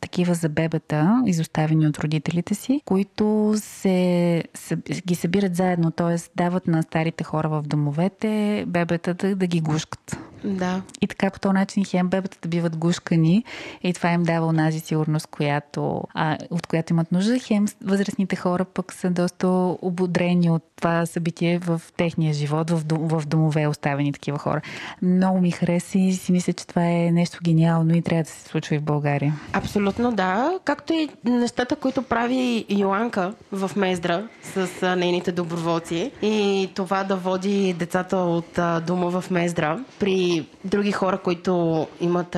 такива 0.00 0.34
за 0.34 0.48
бебета, 0.48 1.22
изоставени 1.26 1.86
от 1.86 1.98
родителите 1.98 2.54
си, 2.54 2.82
които 2.84 3.54
се, 3.56 4.44
се 4.54 4.76
ги 5.06 5.14
събират 5.14 5.56
заедно, 5.56 5.90
т.е. 5.90 6.16
дават 6.36 6.66
на 6.66 6.82
старите 6.82 7.24
хора 7.24 7.48
в 7.48 7.62
домовете 7.62 8.64
бебетата 8.66 9.36
да 9.36 9.46
ги 9.46 9.60
гушкат. 9.60 10.29
Да. 10.44 10.82
И 11.00 11.06
така 11.06 11.30
по 11.30 11.40
този 11.40 11.52
начин 11.52 11.84
хем 11.84 12.08
бебетата 12.08 12.48
биват 12.48 12.76
гушкани 12.76 13.44
и 13.82 13.92
това 13.92 14.12
им 14.12 14.22
дава 14.22 14.46
онази 14.46 14.80
сигурност, 14.80 15.26
която, 15.26 16.02
а, 16.14 16.38
от 16.50 16.66
която 16.66 16.92
имат 16.92 17.12
нужда. 17.12 17.38
Хем 17.38 17.66
възрастните 17.84 18.36
хора 18.36 18.64
пък 18.64 18.92
са 18.92 19.10
доста 19.10 19.48
ободрени 19.82 20.50
от 20.50 20.62
това 20.76 21.06
събитие 21.06 21.58
в 21.58 21.82
техния 21.96 22.32
живот, 22.34 22.70
в, 22.70 22.84
дом, 22.84 23.08
в 23.08 23.26
домове 23.26 23.66
оставени 23.66 24.12
такива 24.12 24.38
хора. 24.38 24.60
Много 25.02 25.40
ми 25.40 25.50
хареса 25.50 25.98
и 25.98 26.12
си 26.12 26.32
мисля, 26.32 26.52
че 26.52 26.66
това 26.66 26.86
е 26.86 27.10
нещо 27.10 27.38
гениално 27.44 27.96
и 27.96 28.02
трябва 28.02 28.22
да 28.22 28.30
се 28.30 28.48
случва 28.48 28.74
и 28.74 28.78
в 28.78 28.82
България. 28.82 29.34
Абсолютно 29.52 30.12
да. 30.12 30.58
Както 30.64 30.92
и 30.92 31.08
нещата, 31.24 31.76
които 31.76 32.02
прави 32.02 32.64
Йоанка 32.68 33.34
в 33.52 33.70
Мездра 33.76 34.28
с 34.42 34.96
нейните 34.96 35.32
доброволци 35.32 36.10
и 36.22 36.68
това 36.74 37.04
да 37.04 37.16
води 37.16 37.72
децата 37.72 38.16
от 38.16 38.58
дома 38.86 39.20
в 39.20 39.30
Мездра 39.30 39.84
при 39.98 40.29
и 40.30 40.46
други 40.64 40.92
хора, 40.92 41.18
които 41.18 41.86
имат, 42.00 42.36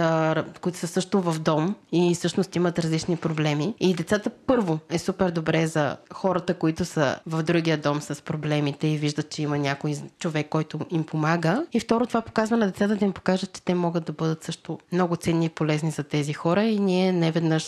които 0.60 0.78
са 0.78 0.86
също 0.86 1.20
в 1.20 1.38
дом 1.38 1.74
и 1.92 2.14
всъщност 2.14 2.56
имат 2.56 2.78
различни 2.78 3.16
проблеми. 3.16 3.74
И 3.80 3.94
децата 3.94 4.30
първо 4.30 4.78
е 4.90 4.98
супер 4.98 5.30
добре 5.30 5.66
за 5.66 5.96
хората, 6.12 6.54
които 6.54 6.84
са 6.84 7.18
в 7.26 7.42
другия 7.42 7.78
дом 7.78 8.00
с 8.00 8.22
проблемите 8.22 8.86
и 8.86 8.98
виждат, 8.98 9.30
че 9.30 9.42
има 9.42 9.58
някой 9.58 9.94
човек, 10.18 10.48
който 10.48 10.80
им 10.90 11.04
помага. 11.04 11.66
И 11.72 11.80
второ, 11.80 12.06
това 12.06 12.20
показва 12.20 12.56
на 12.56 12.66
децата 12.66 12.96
да 12.96 13.04
им 13.04 13.12
покажат, 13.12 13.52
че 13.52 13.62
те 13.62 13.74
могат 13.74 14.04
да 14.04 14.12
бъдат 14.12 14.44
също 14.44 14.78
много 14.92 15.16
ценни 15.16 15.46
и 15.46 15.48
полезни 15.48 15.90
за 15.90 16.02
тези 16.02 16.32
хора. 16.32 16.64
И 16.64 16.78
ние 16.78 17.12
не 17.12 17.30
веднъж 17.30 17.64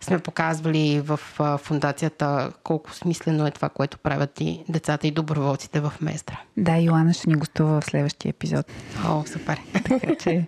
сме 0.00 0.18
показвали 0.22 1.00
в 1.00 1.20
фундацията 1.62 2.52
колко 2.62 2.94
смислено 2.94 3.46
е 3.46 3.50
това, 3.50 3.68
което 3.68 3.98
правят 3.98 4.40
и 4.40 4.64
децата 4.68 5.06
и 5.06 5.10
доброволците 5.10 5.80
в 5.80 5.92
Местра. 6.00 6.40
Да, 6.56 6.76
Йоанна 6.76 7.12
ще 7.12 7.28
ни 7.28 7.34
гостува 7.34 7.80
в 7.80 7.84
следващия 7.84 8.30
епизод. 8.30 8.66
О, 9.06 9.24
супер. 9.26 9.61
Така 9.72 10.14
че 10.14 10.46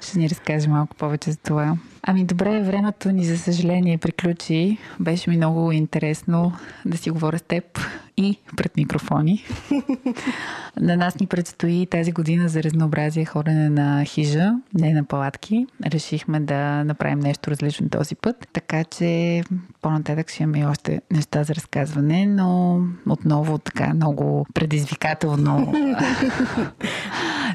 ще 0.00 0.18
ни 0.18 0.30
разкаже 0.30 0.68
малко 0.68 0.96
повече 0.96 1.30
за 1.30 1.36
това. 1.38 1.76
Ами 2.02 2.24
добре, 2.24 2.62
времето 2.62 3.12
ни 3.12 3.24
за 3.24 3.38
съжаление 3.38 3.98
приключи. 3.98 4.78
Беше 5.00 5.30
ми 5.30 5.36
много 5.36 5.72
интересно 5.72 6.52
да 6.84 6.96
си 6.96 7.10
говоря 7.10 7.38
с 7.38 7.42
теб 7.42 7.78
и 8.16 8.38
пред 8.56 8.76
микрофони. 8.76 9.44
на 10.80 10.96
нас 10.96 11.20
ни 11.20 11.26
предстои 11.26 11.86
тази 11.86 12.12
година 12.12 12.48
за 12.48 12.62
разнообразие 12.62 13.24
ходене 13.24 13.70
на 13.70 14.04
хижа, 14.04 14.52
не 14.74 14.92
на 14.92 15.04
палатки. 15.04 15.66
Решихме 15.86 16.40
да 16.40 16.84
направим 16.84 17.18
нещо 17.18 17.50
различно 17.50 17.88
този 17.88 18.14
път, 18.14 18.48
така 18.52 18.84
че 18.84 19.42
по-нататък 19.82 20.30
ще 20.30 20.42
имаме 20.42 20.66
още 20.66 21.00
неща 21.10 21.44
за 21.44 21.54
разказване, 21.54 22.26
но 22.26 22.80
отново 23.08 23.58
така 23.58 23.94
много 23.94 24.46
предизвикателно 24.54 25.74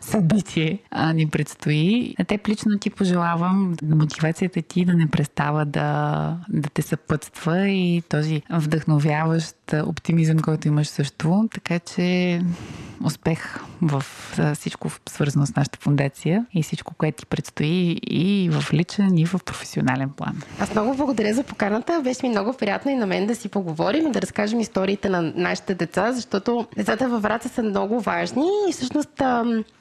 събитие 0.02 0.80
а, 0.92 1.14
ни 1.14 1.30
предстои. 1.30 2.16
На 2.20 2.26
теб 2.26 2.48
лично 2.48 2.80
ти 2.80 2.90
пожелавам 2.90 3.76
мотивацията 3.84 4.62
ти 4.62 4.86
да 4.86 4.94
не 4.94 5.08
престава 5.08 5.66
да, 5.66 6.38
да 6.50 6.70
те 6.70 6.82
съпътства 6.82 7.70
и 7.70 8.04
този 8.10 8.42
вдъхновяващ 8.50 9.56
оптимизъм, 9.74 10.40
който 10.40 10.68
имаш 10.68 10.88
също. 10.88 11.50
Така 11.54 11.80
че 11.80 12.42
успех 13.06 13.60
в 13.82 14.04
всичко 14.54 14.90
свързано 15.10 15.46
с 15.46 15.56
нашата 15.56 15.80
фундация 15.82 16.46
и 16.54 16.64
всичко, 16.64 16.94
което 16.98 17.18
ти 17.18 17.26
предстои 17.26 18.00
и 18.04 18.50
в 18.52 18.74
личен, 18.74 19.18
и 19.18 19.26
в 19.26 19.40
професионален 19.46 20.10
план. 20.10 20.42
Аз 20.60 20.72
много 20.72 20.96
благодаря 20.96 21.34
за 21.34 21.44
поканата. 21.44 22.02
Беше 22.04 22.20
ми 22.24 22.30
много 22.30 22.54
приятно 22.54 22.92
и 22.92 22.96
на 22.96 23.06
мен 23.06 23.28
да 23.28 23.36
си 23.36 23.50
поговорим 23.50 24.08
и 24.08 24.12
да 24.12 24.22
разкажем 24.22 24.60
историите 24.60 25.10
на 25.10 25.22
нашите 25.22 25.76
деца, 25.76 26.12
защото 26.12 26.68
децата 26.76 27.10
във 27.10 27.22
Враца 27.22 27.50
са 27.50 27.64
много 27.64 28.00
важни 28.00 28.48
и 28.70 28.72
всъщност 28.72 29.22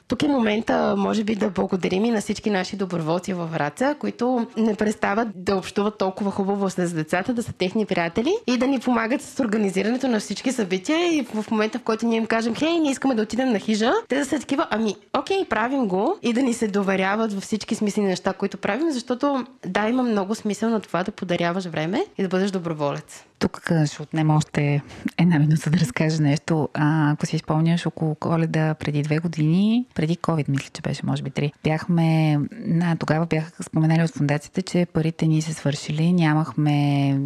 тук 0.09 0.23
е 0.23 0.27
момента, 0.27 0.95
може 0.97 1.23
би, 1.23 1.35
да 1.35 1.49
благодарим 1.49 2.05
и 2.05 2.11
на 2.11 2.21
всички 2.21 2.49
наши 2.49 2.75
доброволци 2.75 3.33
във 3.33 3.51
Враца, 3.51 3.95
които 3.99 4.47
не 4.57 4.75
престават 4.75 5.27
да 5.35 5.55
общуват 5.55 5.97
толкова 5.97 6.31
хубаво 6.31 6.69
с 6.69 6.93
децата, 6.93 7.33
да 7.33 7.43
са 7.43 7.53
техни 7.53 7.85
приятели 7.85 8.33
и 8.47 8.57
да 8.57 8.67
ни 8.67 8.79
помагат 8.79 9.21
с 9.21 9.39
организирането 9.39 10.07
на 10.07 10.19
всички 10.19 10.51
събития. 10.51 11.17
И 11.17 11.25
в 11.33 11.51
момента, 11.51 11.79
в 11.79 11.83
който 11.83 12.05
ние 12.05 12.17
им 12.17 12.25
кажем, 12.25 12.55
хей, 12.55 12.79
ние 12.79 12.91
искаме 12.91 13.15
да 13.15 13.21
отидем 13.21 13.49
на 13.49 13.59
хижа, 13.59 13.91
те 14.07 14.15
да 14.15 14.25
са 14.25 14.39
такива, 14.39 14.67
ами, 14.69 14.95
окей, 15.19 15.45
правим 15.45 15.87
го 15.87 16.15
и 16.21 16.33
да 16.33 16.41
ни 16.41 16.53
се 16.53 16.67
доверяват 16.67 17.33
във 17.33 17.43
всички 17.43 17.75
смислени 17.75 18.07
неща, 18.07 18.33
които 18.33 18.57
правим, 18.57 18.91
защото 18.91 19.45
да, 19.65 19.89
има 19.89 20.03
много 20.03 20.35
смисъл 20.35 20.69
на 20.69 20.79
това 20.79 21.03
да 21.03 21.11
подаряваш 21.11 21.65
време 21.65 22.05
и 22.17 22.23
да 22.23 22.29
бъдеш 22.29 22.51
доброволец. 22.51 23.23
Тук 23.39 23.61
ще 23.85 24.01
отнема 24.01 24.35
още 24.35 24.81
една 25.17 25.39
минута 25.39 25.69
да 25.69 25.77
разкажа 25.77 26.21
нещо. 26.21 26.69
А, 26.73 27.11
ако 27.11 27.25
си 27.25 27.37
спомняш, 27.37 27.85
около 27.85 28.15
коледа 28.15 28.73
преди 28.73 29.01
две 29.01 29.19
години, 29.19 29.85
преди 29.99 30.17
COVID, 30.17 30.49
мисля, 30.49 30.69
че 30.73 30.81
беше, 30.81 31.05
може 31.05 31.23
би 31.23 31.29
три, 31.29 31.51
бяхме, 31.63 32.39
на, 32.51 32.95
тогава 32.95 33.25
бяха 33.25 33.63
споменали 33.63 34.03
от 34.03 34.09
фундацията, 34.09 34.61
че 34.61 34.85
парите 34.93 35.27
ни 35.27 35.41
се 35.41 35.53
свършили, 35.53 36.13
нямахме 36.13 37.19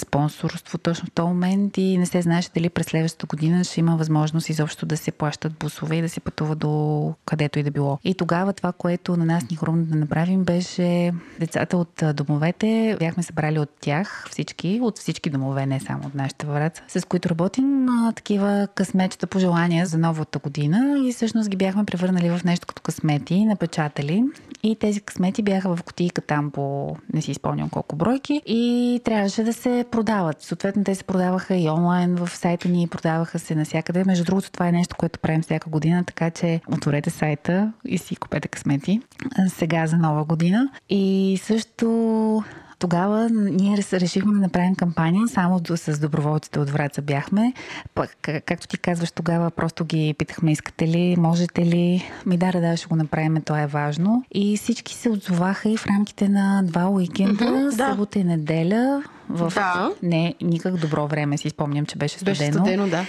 спонсорство 0.00 0.78
точно 0.78 1.06
в 1.06 1.10
този 1.10 1.28
момент 1.28 1.78
и 1.78 1.98
не 1.98 2.06
се 2.06 2.22
знаеше 2.22 2.50
дали 2.54 2.70
през 2.70 2.86
следващата 2.86 3.26
година 3.26 3.64
ще 3.64 3.80
има 3.80 3.96
възможност 3.96 4.48
изобщо 4.48 4.86
да 4.86 4.96
се 4.96 5.10
плащат 5.10 5.52
бусове 5.52 5.96
и 5.96 6.02
да 6.02 6.08
се 6.08 6.20
пътува 6.20 6.54
до 6.54 7.14
където 7.24 7.58
и 7.58 7.62
да 7.62 7.70
било. 7.70 7.98
И 8.04 8.14
тогава 8.14 8.52
това, 8.52 8.72
което 8.72 9.16
на 9.16 9.24
нас 9.24 9.50
ни 9.50 9.56
хрумна 9.56 9.84
да 9.84 9.96
направим, 9.96 10.44
беше 10.44 11.12
децата 11.40 11.76
от 11.76 12.02
домовете, 12.14 12.96
бяхме 12.98 13.22
събрали 13.22 13.58
от 13.58 13.70
тях 13.80 14.26
всички, 14.30 14.80
от 14.82 14.98
всички 14.98 15.30
домове 15.30 15.66
не 15.66 15.80
само 15.80 16.06
от 16.06 16.14
нашата 16.14 16.46
врата, 16.46 16.82
с 16.88 17.04
които 17.04 17.28
работим, 17.28 17.86
такива 18.14 18.68
късметчета 18.74 19.26
пожелания 19.26 19.86
за 19.86 19.98
новата 19.98 20.38
година. 20.38 20.96
И 21.06 21.12
всъщност 21.12 21.48
ги 21.48 21.56
бяхме 21.56 21.84
превърнали 21.84 22.19
в 22.28 22.44
нещо 22.44 22.66
като 22.66 22.82
късмети, 22.82 23.44
напечатали. 23.44 24.24
И 24.62 24.76
тези 24.76 25.00
късмети 25.00 25.42
бяха 25.42 25.76
в 25.76 25.82
котийка 25.82 26.20
там 26.20 26.50
по, 26.50 26.96
не 27.14 27.22
си 27.22 27.30
изпълням 27.30 27.68
колко 27.70 27.96
бройки 27.96 28.42
и 28.46 29.00
трябваше 29.04 29.44
да 29.44 29.52
се 29.52 29.84
продават. 29.90 30.42
Съответно, 30.42 30.84
те 30.84 30.94
се 30.94 31.04
продаваха 31.04 31.56
и 31.56 31.68
онлайн 31.68 32.14
в 32.14 32.28
сайта 32.28 32.68
ни, 32.68 32.88
продаваха 32.88 33.38
се 33.38 33.54
навсякъде. 33.54 34.04
Между 34.04 34.24
другото, 34.24 34.50
това 34.50 34.68
е 34.68 34.72
нещо, 34.72 34.96
което 34.98 35.18
правим 35.18 35.42
всяка 35.42 35.70
година, 35.70 36.04
така 36.04 36.30
че 36.30 36.60
отворете 36.68 37.10
сайта 37.10 37.72
и 37.84 37.98
си 37.98 38.16
купете 38.16 38.48
късмети 38.48 39.00
сега 39.48 39.86
за 39.86 39.96
нова 39.96 40.24
година. 40.24 40.70
И 40.88 41.38
също 41.42 42.42
тогава 42.80 43.28
ние 43.32 43.76
решихме 43.92 44.32
да 44.32 44.38
направим 44.38 44.74
кампания, 44.74 45.28
само 45.28 45.60
с 45.76 46.00
доброволците 46.00 46.60
от 46.60 46.70
Враца 46.70 47.02
бяхме. 47.02 47.52
Пък, 47.94 48.16
както 48.46 48.68
ти 48.68 48.78
казваш, 48.78 49.10
тогава 49.10 49.50
просто 49.50 49.84
ги 49.84 50.14
питахме, 50.18 50.52
искате 50.52 50.88
ли, 50.88 51.16
можете 51.18 51.66
ли? 51.66 52.02
Ми 52.26 52.36
да, 52.36 52.52
да, 52.52 52.76
ще 52.76 52.86
го 52.86 52.96
направим, 52.96 53.42
това 53.42 53.62
е 53.62 53.66
важно. 53.66 54.24
И 54.34 54.56
всички 54.56 54.94
се 54.94 55.08
отзоваха 55.10 55.70
и 55.70 55.76
в 55.76 55.86
рамките 55.86 56.28
на 56.28 56.62
два 56.62 56.88
уикенда, 56.90 57.44
mm-hmm, 57.44 57.76
събота 57.76 58.18
и 58.18 58.24
неделя 58.24 59.02
в 59.30 59.52
да. 59.54 59.90
не 60.02 60.34
никак 60.40 60.76
добро 60.76 61.06
време. 61.06 61.38
Си 61.38 61.50
спомням, 61.50 61.86
че 61.86 61.98
беше 61.98 62.14
студено. 62.14 62.38
Беше 62.38 62.52
студено, 62.52 62.88
да. 62.88 63.04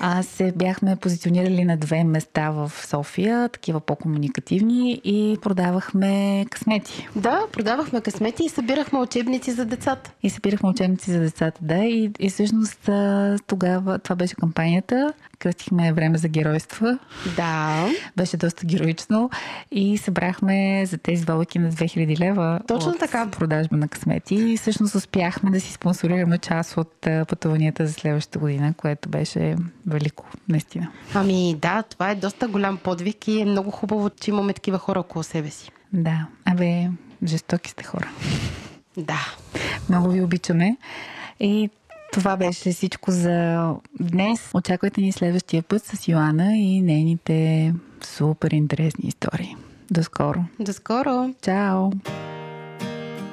А 0.00 0.22
се 0.22 0.52
бяхме 0.56 0.96
позиционирали 0.96 1.64
на 1.64 1.76
две 1.76 2.04
места 2.04 2.50
в 2.50 2.72
София, 2.86 3.48
такива 3.48 3.80
по-комуникативни 3.80 5.00
и 5.04 5.38
продавахме 5.42 6.46
късмети. 6.50 7.08
Да, 7.16 7.42
продавахме 7.52 8.00
късмети 8.00 8.44
и 8.44 8.48
събирахме 8.48 8.98
учебници 8.98 9.52
за 9.52 9.64
децата. 9.64 10.10
И 10.22 10.30
събирахме 10.30 10.68
учебници 10.68 11.10
за 11.10 11.20
децата, 11.20 11.60
да. 11.62 11.84
И, 11.84 12.10
и 12.18 12.30
всъщност 12.30 12.90
тогава 13.46 13.98
това 13.98 14.16
беше 14.16 14.34
кампанията 14.34 15.12
кръстихме 15.40 15.92
време 15.92 16.18
за 16.18 16.28
геройства. 16.28 16.98
Да. 17.36 17.88
Беше 18.16 18.36
доста 18.36 18.66
героично 18.66 19.30
и 19.70 19.98
събрахме 19.98 20.86
за 20.86 20.98
тези 20.98 21.24
два 21.24 21.34
на 21.34 21.44
2000 21.44 22.20
лева 22.20 22.60
Точно 22.68 22.90
от 22.90 22.98
така. 22.98 23.30
продажба 23.30 23.76
на 23.76 23.88
късмети 23.88 24.34
и 24.34 24.56
всъщност 24.56 24.94
успяхме 24.94 25.50
да 25.50 25.60
си 25.60 25.72
спонсорираме 25.72 26.38
част 26.38 26.76
от 26.76 26.92
пътуванията 27.00 27.86
за 27.86 27.92
следващата 27.92 28.38
година, 28.38 28.74
което 28.76 29.08
беше 29.08 29.56
велико, 29.86 30.24
наистина. 30.48 30.90
Ами 31.14 31.56
да, 31.62 31.82
това 31.82 32.10
е 32.10 32.14
доста 32.14 32.48
голям 32.48 32.76
подвиг 32.76 33.28
и 33.28 33.40
е 33.40 33.44
много 33.44 33.70
хубаво, 33.70 34.10
че 34.10 34.30
имаме 34.30 34.52
такива 34.52 34.78
хора 34.78 35.00
около 35.00 35.22
себе 35.22 35.50
си. 35.50 35.70
Да, 35.92 36.26
абе, 36.44 36.88
жестоки 37.24 37.70
сте 37.70 37.84
хора. 37.84 38.08
Да. 38.96 39.34
Много 39.88 40.08
ви 40.08 40.22
обичаме. 40.22 40.76
И 41.40 41.70
това 42.12 42.36
беше 42.36 42.72
всичко 42.72 43.10
за 43.10 43.68
днес. 44.00 44.50
Очаквайте 44.54 45.00
ни 45.00 45.12
следващия 45.12 45.62
път 45.62 45.84
с 45.84 46.08
Йоанна 46.08 46.56
и 46.56 46.80
нейните 46.80 47.74
супер 48.04 48.50
интересни 48.50 49.08
истории. 49.08 49.56
До 49.90 50.02
скоро! 50.02 50.44
До 50.60 50.72
скоро! 50.72 51.34
Чао! 51.42 51.90